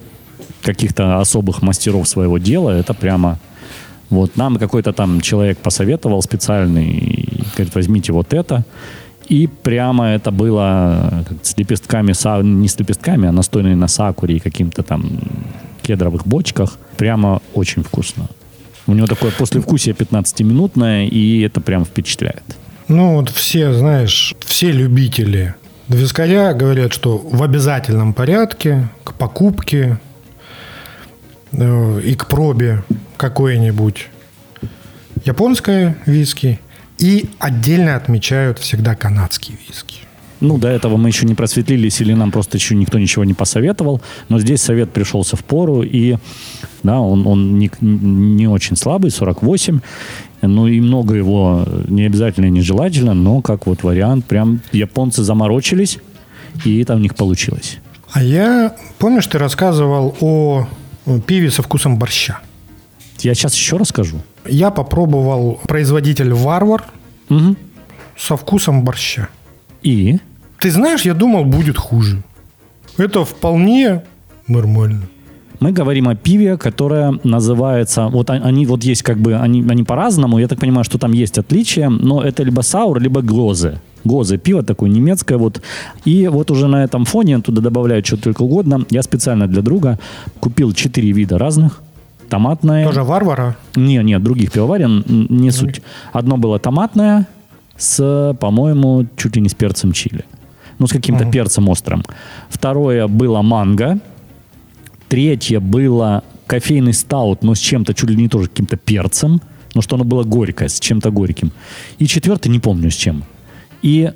[0.62, 3.38] каких-то особых мастеров своего дела, это прямо
[4.11, 8.64] вот нам какой-то там человек посоветовал специальный, и говорит, возьмите вот это.
[9.28, 12.12] И прямо это было с лепестками,
[12.43, 15.18] не с лепестками, а настойной на сакуре и каким-то там
[15.82, 16.78] кедровых бочках.
[16.97, 18.28] Прямо очень вкусно.
[18.86, 22.42] У него такое послевкусие 15-минутное, и это прям впечатляет.
[22.88, 25.54] Ну, вот все, знаешь, все любители
[25.88, 29.98] вискаря говорят, что в обязательном порядке к покупке
[31.52, 32.82] э, и к пробе
[33.16, 34.08] какой-нибудь
[35.24, 36.60] японское виски
[36.98, 39.96] и отдельно отмечают всегда канадские виски.
[40.40, 44.02] Ну, до этого мы еще не просветлились, или нам просто еще никто ничего не посоветовал.
[44.28, 46.16] Но здесь совет пришелся в пору, и
[46.82, 49.80] да, он, он не, не очень слабый, 48.
[50.42, 55.98] Ну и много его не обязательно и нежелательно, но как вот вариант, прям японцы заморочились,
[56.64, 57.78] и это у них получилось.
[58.10, 60.66] А я, помнишь, ты рассказывал о
[61.26, 62.40] пиве со вкусом борща?
[63.20, 64.16] Я сейчас еще расскажу.
[64.46, 66.84] Я попробовал производитель «Варвар»
[67.28, 67.56] Мгм.
[68.18, 69.28] со вкусом борща.
[69.82, 70.18] И
[70.58, 72.22] Ты знаешь, я думал, будет хуже.
[72.96, 74.02] Это вполне
[74.48, 75.02] нормально.
[75.62, 78.08] Мы говорим о пиве, которое называется...
[78.08, 79.36] Вот они вот есть как бы...
[79.36, 80.38] Они, они по-разному.
[80.38, 81.88] Я так понимаю, что там есть отличия.
[81.88, 83.80] Но это либо саур, либо глозе.
[84.04, 85.62] Гозе пиво такое немецкое вот.
[86.04, 88.84] И вот уже на этом фоне туда добавляют что только угодно.
[88.90, 89.98] Я специально для друга
[90.40, 91.80] купил четыре вида разных.
[92.28, 92.84] Томатное.
[92.86, 93.56] Тоже «Варвара».
[93.76, 95.82] Не, нет, других пивоварен не суть.
[96.12, 97.26] Одно было томатное
[97.76, 100.24] с, по-моему, чуть ли не с перцем чили.
[100.78, 102.02] Ну, с каким-то перцем острым.
[102.48, 104.00] Второе было манго.
[105.12, 109.42] Третье было кофейный стаут, но с чем-то чуть ли не тоже каким-то перцем.
[109.74, 111.52] Но что оно было горькое, с чем-то горьким.
[111.98, 113.22] И четвертое, не помню с чем.
[113.82, 114.10] И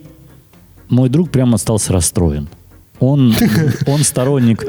[0.88, 2.49] мой друг прямо остался расстроен.
[2.99, 3.34] Он,
[3.86, 4.62] он сторонник,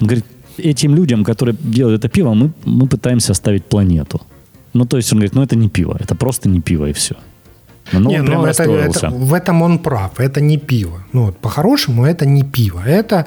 [0.00, 0.24] он говорит,
[0.56, 4.20] этим людям, которые делают это пиво, мы, мы пытаемся оставить планету.
[4.74, 7.14] Ну, то есть он говорит, ну это не пиво, это просто не пиво и все.
[7.92, 10.18] Ну, Не, он ну, это- это- в этом он прав.
[10.18, 11.04] Это не пиво.
[11.12, 12.82] Ну, вот, по-хорошему, это не пиво.
[12.84, 13.26] Это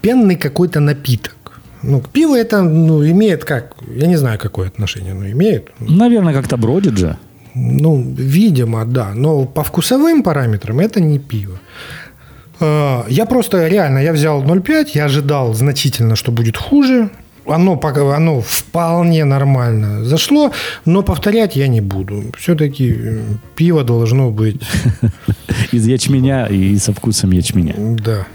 [0.00, 1.36] пенный какой-то напиток.
[1.82, 3.74] Ну, к пиву это ну, имеет как...
[3.96, 5.70] Я не знаю, какое отношение оно имеет.
[5.80, 7.16] Наверное, как-то бродит же.
[7.54, 9.12] Ну, видимо, да.
[9.14, 11.58] Но по вкусовым параметрам это не пиво.
[12.60, 17.08] Э, Я просто реально, я взял 0,5, я ожидал значительно, что будет хуже.
[17.46, 17.80] Оно,
[18.16, 20.52] оно вполне нормально зашло,
[20.84, 22.22] но повторять я не буду.
[22.36, 22.96] Все-таки
[23.56, 24.60] пиво должно быть,
[25.72, 27.74] Из ячменя и со вкусом ячменя.
[27.76, 28.26] да.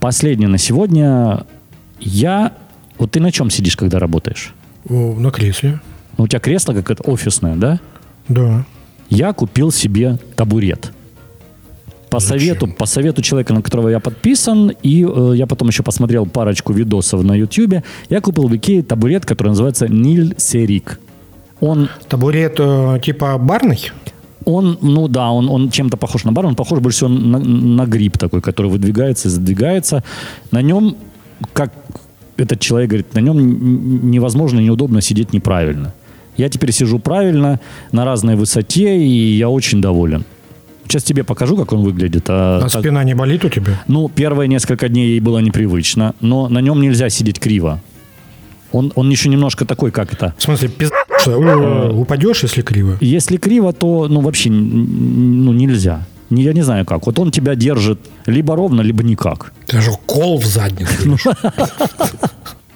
[0.00, 1.46] Последнее на сегодня.
[2.00, 2.54] Я...
[2.98, 4.54] Вот ты на чем сидишь, когда работаешь?
[4.88, 5.80] О, На кресле,
[6.16, 7.80] Ну, у тебя кресло какое-то офисное, да?
[8.28, 8.64] да.
[9.10, 10.92] Я купил себе табурет.
[12.08, 16.26] По совету, по совету человека, на которого я подписан, и э, я потом еще посмотрел
[16.26, 20.98] парочку видосов на YouTube, я купил в Икее табурет, который называется Ниль Серик.
[21.60, 23.92] Он, Табурет э, типа барный?
[24.44, 27.86] Он, ну да, он, он чем-то похож на бар, он похож больше всего на, на
[27.86, 30.02] гриб такой, который выдвигается и задвигается.
[30.50, 30.96] На нем,
[31.52, 31.72] как
[32.36, 35.92] этот человек говорит, на нем невозможно, неудобно сидеть неправильно.
[36.36, 37.60] Я теперь сижу правильно,
[37.92, 40.24] на разной высоте, и я очень доволен.
[40.84, 42.24] Сейчас тебе покажу, как он выглядит.
[42.28, 43.80] А, А так- спина не болит у тебя?
[43.88, 47.80] ну, первые несколько дней ей было непривычно, но на нем нельзя сидеть криво.
[48.72, 50.34] Он, он еще немножко такой, как это.
[50.38, 50.90] В смысле, пиз...
[51.20, 52.96] что, э, упадешь, если криво?
[53.00, 56.06] Если криво, то ну вообще ну, нельзя.
[56.30, 57.06] Не- Я не знаю как.
[57.06, 59.52] Вот он тебя держит либо ровно, либо никак.
[59.66, 61.18] Ты же кол в задницу.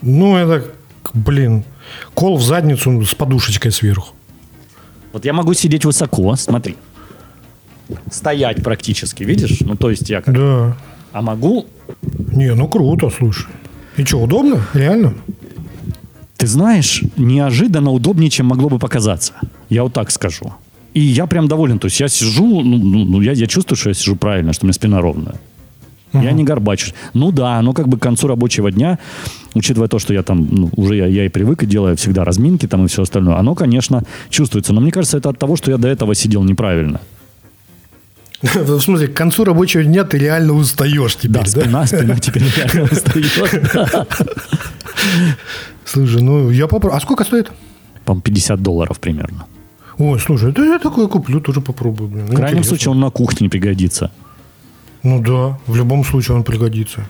[0.07, 0.63] Ну, это,
[1.15, 1.65] блин,
[2.13, 4.13] кол в задницу с подушечкой сверху.
[5.15, 6.77] Вот я могу сидеть высоко, смотри.
[8.11, 9.61] Стоять практически, видишь?
[9.61, 10.35] Ну, то есть я как...
[10.35, 10.77] Да.
[11.13, 11.67] А могу...
[12.33, 13.47] Не, ну круто, слушай.
[13.97, 14.61] И что, удобно?
[14.75, 15.15] Реально?
[16.45, 19.33] Ты знаешь, неожиданно удобнее, чем могло бы показаться.
[19.71, 20.53] Я вот так скажу.
[20.93, 21.79] И я прям доволен.
[21.79, 24.65] То есть я сижу, ну, ну, ну, я, я чувствую, что я сижу правильно, что
[24.65, 25.37] у меня спина ровная.
[26.13, 26.93] Я не горбачусь.
[27.15, 28.99] Ну да, но как бы к концу рабочего дня,
[29.55, 32.67] учитывая то, что я там ну, уже я, я и привык и делаю всегда разминки
[32.67, 34.75] там и все остальное, оно, конечно, чувствуется.
[34.75, 37.01] Но мне кажется, это от того, что я до этого сидел неправильно.
[38.43, 41.47] В смысле, к концу рабочего дня ты реально устаешь теперь, Да, да?
[41.47, 43.99] спина, спина теперь реально устает.
[45.85, 46.97] Слушай, ну я попробую.
[46.97, 47.51] А сколько стоит?
[48.05, 49.47] По-моему, 50 долларов примерно.
[49.99, 52.09] Ой, слушай, это я такое куплю, тоже попробую.
[52.09, 52.27] Блин.
[52.27, 52.69] В крайнем Интересно.
[52.69, 54.11] случае он на кухне пригодится.
[55.03, 57.07] Ну да, в любом случае он пригодится.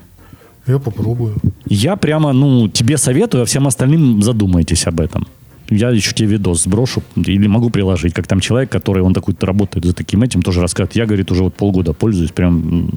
[0.67, 1.37] Я попробую.
[1.67, 5.27] Я прямо, ну, тебе советую, а всем остальным задумайтесь об этом.
[5.71, 9.85] Я еще тебе видос сброшу или могу приложить, как там человек, который, он такой работает
[9.85, 10.97] за таким этим, тоже рассказывает.
[10.97, 12.91] Я, говорит, уже вот полгода пользуюсь, прям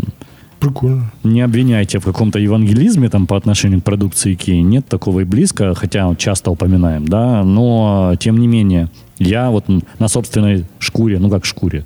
[0.60, 1.12] Прикольно.
[1.24, 4.62] Не обвиняйте в каком-то евангелизме там по отношению к продукции Икеи.
[4.62, 7.44] Нет такого и близко, хотя часто упоминаем, да.
[7.44, 8.90] Но, тем не менее,
[9.20, 9.66] я вот
[10.00, 11.86] на собственной шкуре, ну как шкуре,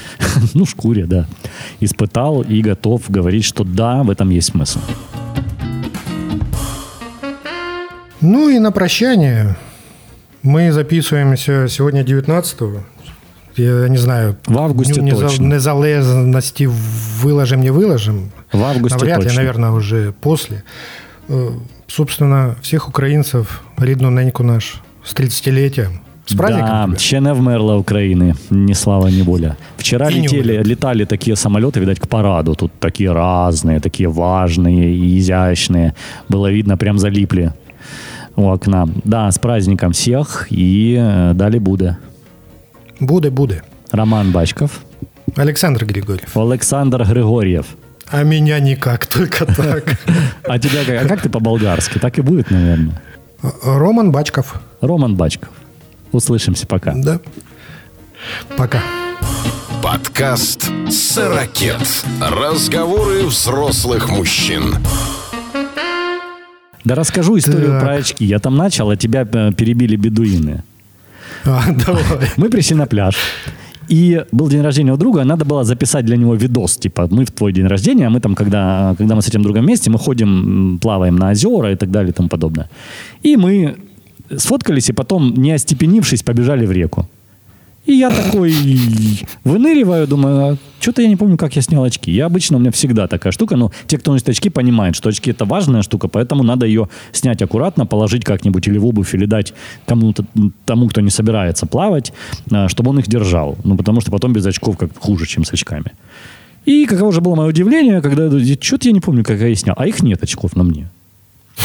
[0.54, 1.26] ну шкуре, да,
[1.80, 4.80] испытал и готов говорить, что да, в этом есть смысл.
[8.20, 9.56] Ну и на прощание.
[10.42, 12.58] Мы записываемся сегодня 19
[13.55, 14.35] Я не знаю.
[14.47, 15.43] В августе Дню неза- точно.
[15.47, 16.69] незалежности
[17.23, 18.29] выложим, не выложим.
[18.53, 19.39] В августе Навряд ли, точно.
[19.41, 20.61] наверное, уже после.
[21.29, 21.49] Э,
[21.87, 24.75] Собственно, всех українців рідну неньку наш
[25.05, 25.89] з 30-летием.
[26.29, 26.97] С праздником Да, тебя.
[26.97, 29.55] ще не вмерла України, ні слава, ні воля.
[29.77, 30.69] Вчера И не летели, воля.
[30.69, 32.55] летали такие самолеты, видать, к параду.
[32.55, 35.91] Тут такие разные, такие важные и изящные.
[36.29, 37.51] Было видно, прям залипли
[38.35, 38.87] у окна.
[39.03, 41.95] Да, с праздником всех и э, далі буде.
[43.02, 43.62] Буде, буде.
[43.92, 44.70] Роман Бачков,
[45.36, 46.36] Олександр Григорьев.
[46.36, 47.66] Олександр Григорьев.
[48.10, 49.84] А меня никак, только так.
[50.48, 51.98] А тебя как, а как ты по-болгарски?
[51.98, 53.00] Так и будет, наверное.
[53.64, 54.60] Роман Бачков.
[54.80, 55.48] Роман Бачков.
[56.12, 56.92] Услышимся, пока.
[56.94, 57.18] Да.
[58.56, 58.80] Пока.
[59.82, 62.04] Подкаст «Сорокет».
[62.20, 64.76] Разговоры взрослых мужчин.
[66.84, 67.80] Да расскажу историю Так.
[67.82, 68.24] про очки.
[68.24, 70.62] Я там начал, а тебя э, перебили бедуины.
[71.44, 71.64] А.
[72.36, 73.16] Мы пришли на пляж.
[73.88, 77.30] И был день рождения у друга, надо было записать для него видос, типа, мы в
[77.30, 80.78] твой день рождения, а мы там, когда, когда мы с этим другом вместе, мы ходим,
[80.80, 82.68] плаваем на озера и так далее и тому подобное.
[83.24, 83.76] И мы
[84.36, 87.06] сфоткались, и потом, не остепенившись, побежали в реку.
[87.84, 88.54] И я такой
[89.42, 92.12] выныриваю, думаю, что-то я не помню, как я снял очки.
[92.12, 95.32] Я обычно, у меня всегда такая штука, но те, кто носит очки, понимают, что очки
[95.32, 99.52] это важная штука, поэтому надо ее снять аккуратно, положить как-нибудь или в обувь, или дать
[99.84, 100.24] кому-то,
[100.64, 102.12] тому, кто не собирается плавать,
[102.52, 103.58] а, чтобы он их держал.
[103.64, 105.92] Ну, потому что потом без очков как хуже, чем с очками.
[106.64, 108.30] И каково же было мое удивление, когда
[108.60, 109.74] что-то я не помню, как я их снял.
[109.76, 110.88] А их нет очков на мне.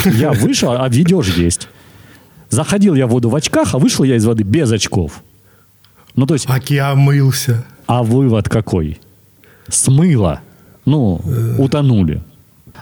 [0.05, 1.67] Я вышел, а видео же есть.
[2.49, 5.21] Заходил я в воду в очках, а вышел я из воды без очков.
[6.17, 7.63] Ну, то есть, Аки омылся.
[7.85, 8.99] а вывод какой?
[9.69, 10.41] Смыло.
[10.85, 11.21] Ну,
[11.57, 12.21] утонули.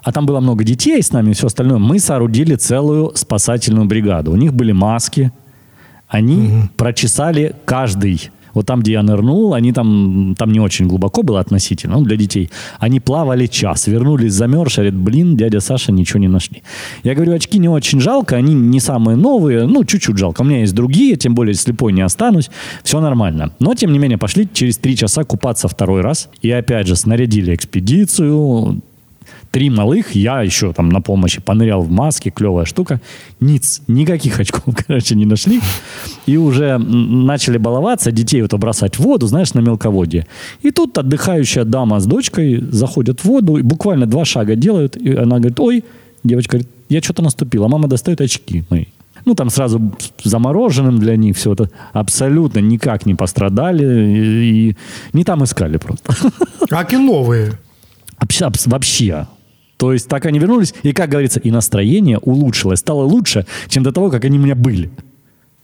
[0.04, 1.78] А там было много детей с нами и все остальное.
[1.78, 4.32] Мы соорудили целую спасательную бригаду.
[4.32, 5.32] У них были маски.
[6.08, 8.30] Они прочесали каждый.
[8.56, 12.18] Вот там, где я нырнул, они там, там не очень глубоко было относительно, ну, для
[12.18, 12.50] детей.
[12.80, 16.64] Они плавали час, вернулись замерзшие, говорят, блин, дядя Саша, ничего не нашли.
[17.04, 20.42] Я говорю, очки не очень жалко, они не самые новые, ну, чуть-чуть жалко.
[20.42, 22.50] У меня есть другие, тем более слепой не останусь,
[22.84, 23.52] все нормально.
[23.60, 26.30] Но, тем не менее, пошли через три часа купаться второй раз.
[26.42, 28.82] И опять же, снарядили экспедицию,
[29.56, 33.00] три малых, я еще там на помощи понырял в маске, клевая штука.
[33.40, 35.62] Ниц, никаких очков, короче, не нашли.
[36.26, 40.28] И уже начали баловаться, детей вот бросать в воду, знаешь, на мелководье.
[40.62, 45.16] И тут отдыхающая дама с дочкой заходят в воду, и буквально два шага делают, и
[45.16, 45.86] она говорит, ой,
[46.26, 48.88] девочка говорит, я что-то наступила, мама достает очки мои.
[49.24, 49.82] Ну, там сразу
[50.22, 51.70] замороженным для них все это.
[51.94, 53.86] Абсолютно никак не пострадали.
[53.86, 54.76] И, и
[55.14, 56.14] не там искали просто.
[56.72, 57.54] Аки новые.
[58.20, 59.28] Вообще, вообще.
[59.78, 63.92] То есть так они вернулись, и, как говорится, и настроение улучшилось, стало лучше, чем до
[63.92, 64.90] того, как они у меня были.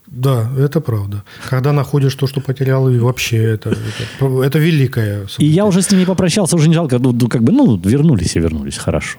[0.06, 1.22] Да, это правда.
[1.48, 5.26] Когда находишь то, что потерял, и вообще это, это, это великое.
[5.38, 8.36] И я уже с ними попрощался, уже не жалко, ну, ну, как бы, ну, вернулись
[8.36, 9.18] и вернулись, хорошо.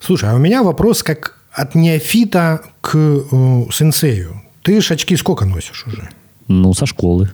[0.00, 4.40] Слушай, а у меня вопрос как от неофита к э, сенсею.
[4.62, 6.08] Ты очки сколько носишь уже?
[6.46, 7.30] Ну, со школы.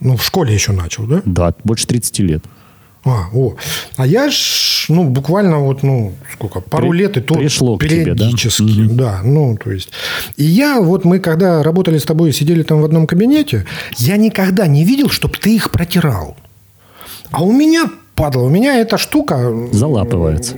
[0.00, 1.22] Ну, в школе еще начал, да?
[1.24, 2.44] Да, больше 30 лет.
[3.04, 3.54] А, о.
[3.96, 7.84] А я ж, ну, буквально вот, ну, сколько, пару При- лет и то пришло к
[7.84, 8.14] тебе, да?
[8.14, 9.20] периодически, да?
[9.24, 9.90] ну, то есть.
[10.36, 13.64] И я вот, мы когда работали с тобой, сидели там в одном кабинете,
[13.96, 16.36] я никогда не видел, чтобы ты их протирал.
[17.30, 19.52] А у меня, падла, у меня эта штука...
[19.72, 20.56] Залапывается.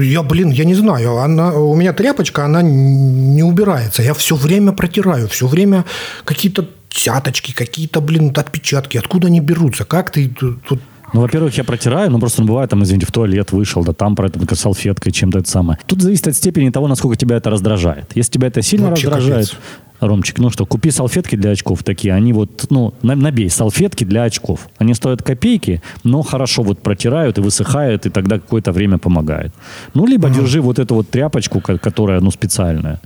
[0.00, 4.02] Я, блин, я не знаю, она, у меня тряпочка, она не убирается.
[4.02, 5.84] Я все время протираю, все время
[6.24, 8.98] какие-то цяточки, какие-то, блин, отпечатки.
[8.98, 9.84] Откуда они берутся?
[9.84, 10.80] Как ты тут...
[11.14, 14.16] Ну, во-первых, я протираю, но просто ну, бывает, там, извините, в туалет вышел, да там
[14.16, 15.78] про это салфеткой, чем-то это самое.
[15.86, 18.10] Тут зависит от степени того, насколько тебя это раздражает.
[18.16, 19.60] Если тебя это сильно Вообще раздражает, капец.
[20.00, 24.24] Ромчик, ну что, купи салфетки для очков такие, они вот, ну, на- набей салфетки для
[24.24, 24.68] очков.
[24.76, 29.52] Они стоят копейки, но хорошо вот протирают и высыхают, и тогда какое-то время помогает.
[29.94, 33.00] Ну, либо держи вот эту вот тряпочку, ко- которая, ну, специальная.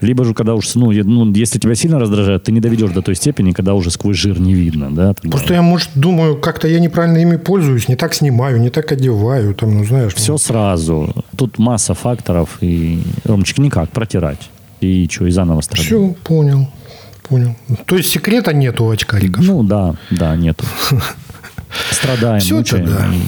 [0.00, 3.14] Либо же, когда уж, ну, ну, если тебя сильно раздражает, ты не доведешь до той
[3.14, 5.14] степени, когда уже сквозь жир не видно, да?
[5.14, 8.92] тогда- Просто я, может, думаю, как-то я неправильно ими пользуюсь, не так снимаю, не так
[8.92, 10.14] одеваю, там, ну, знаешь.
[10.14, 11.14] Все сразу.
[11.36, 14.50] Тут масса факторов, и, Ромчик, никак протирать.
[14.82, 15.86] И что, и заново страдать.
[15.86, 16.68] Все, понял,
[17.22, 17.56] понял.
[17.86, 19.42] То есть секрета нету у очкариков?
[19.44, 20.64] Ну да, да, нету.
[21.90, 22.86] Страдаем, Всё-то мучаем.
[22.86, 23.06] да.
[23.14, 23.18] и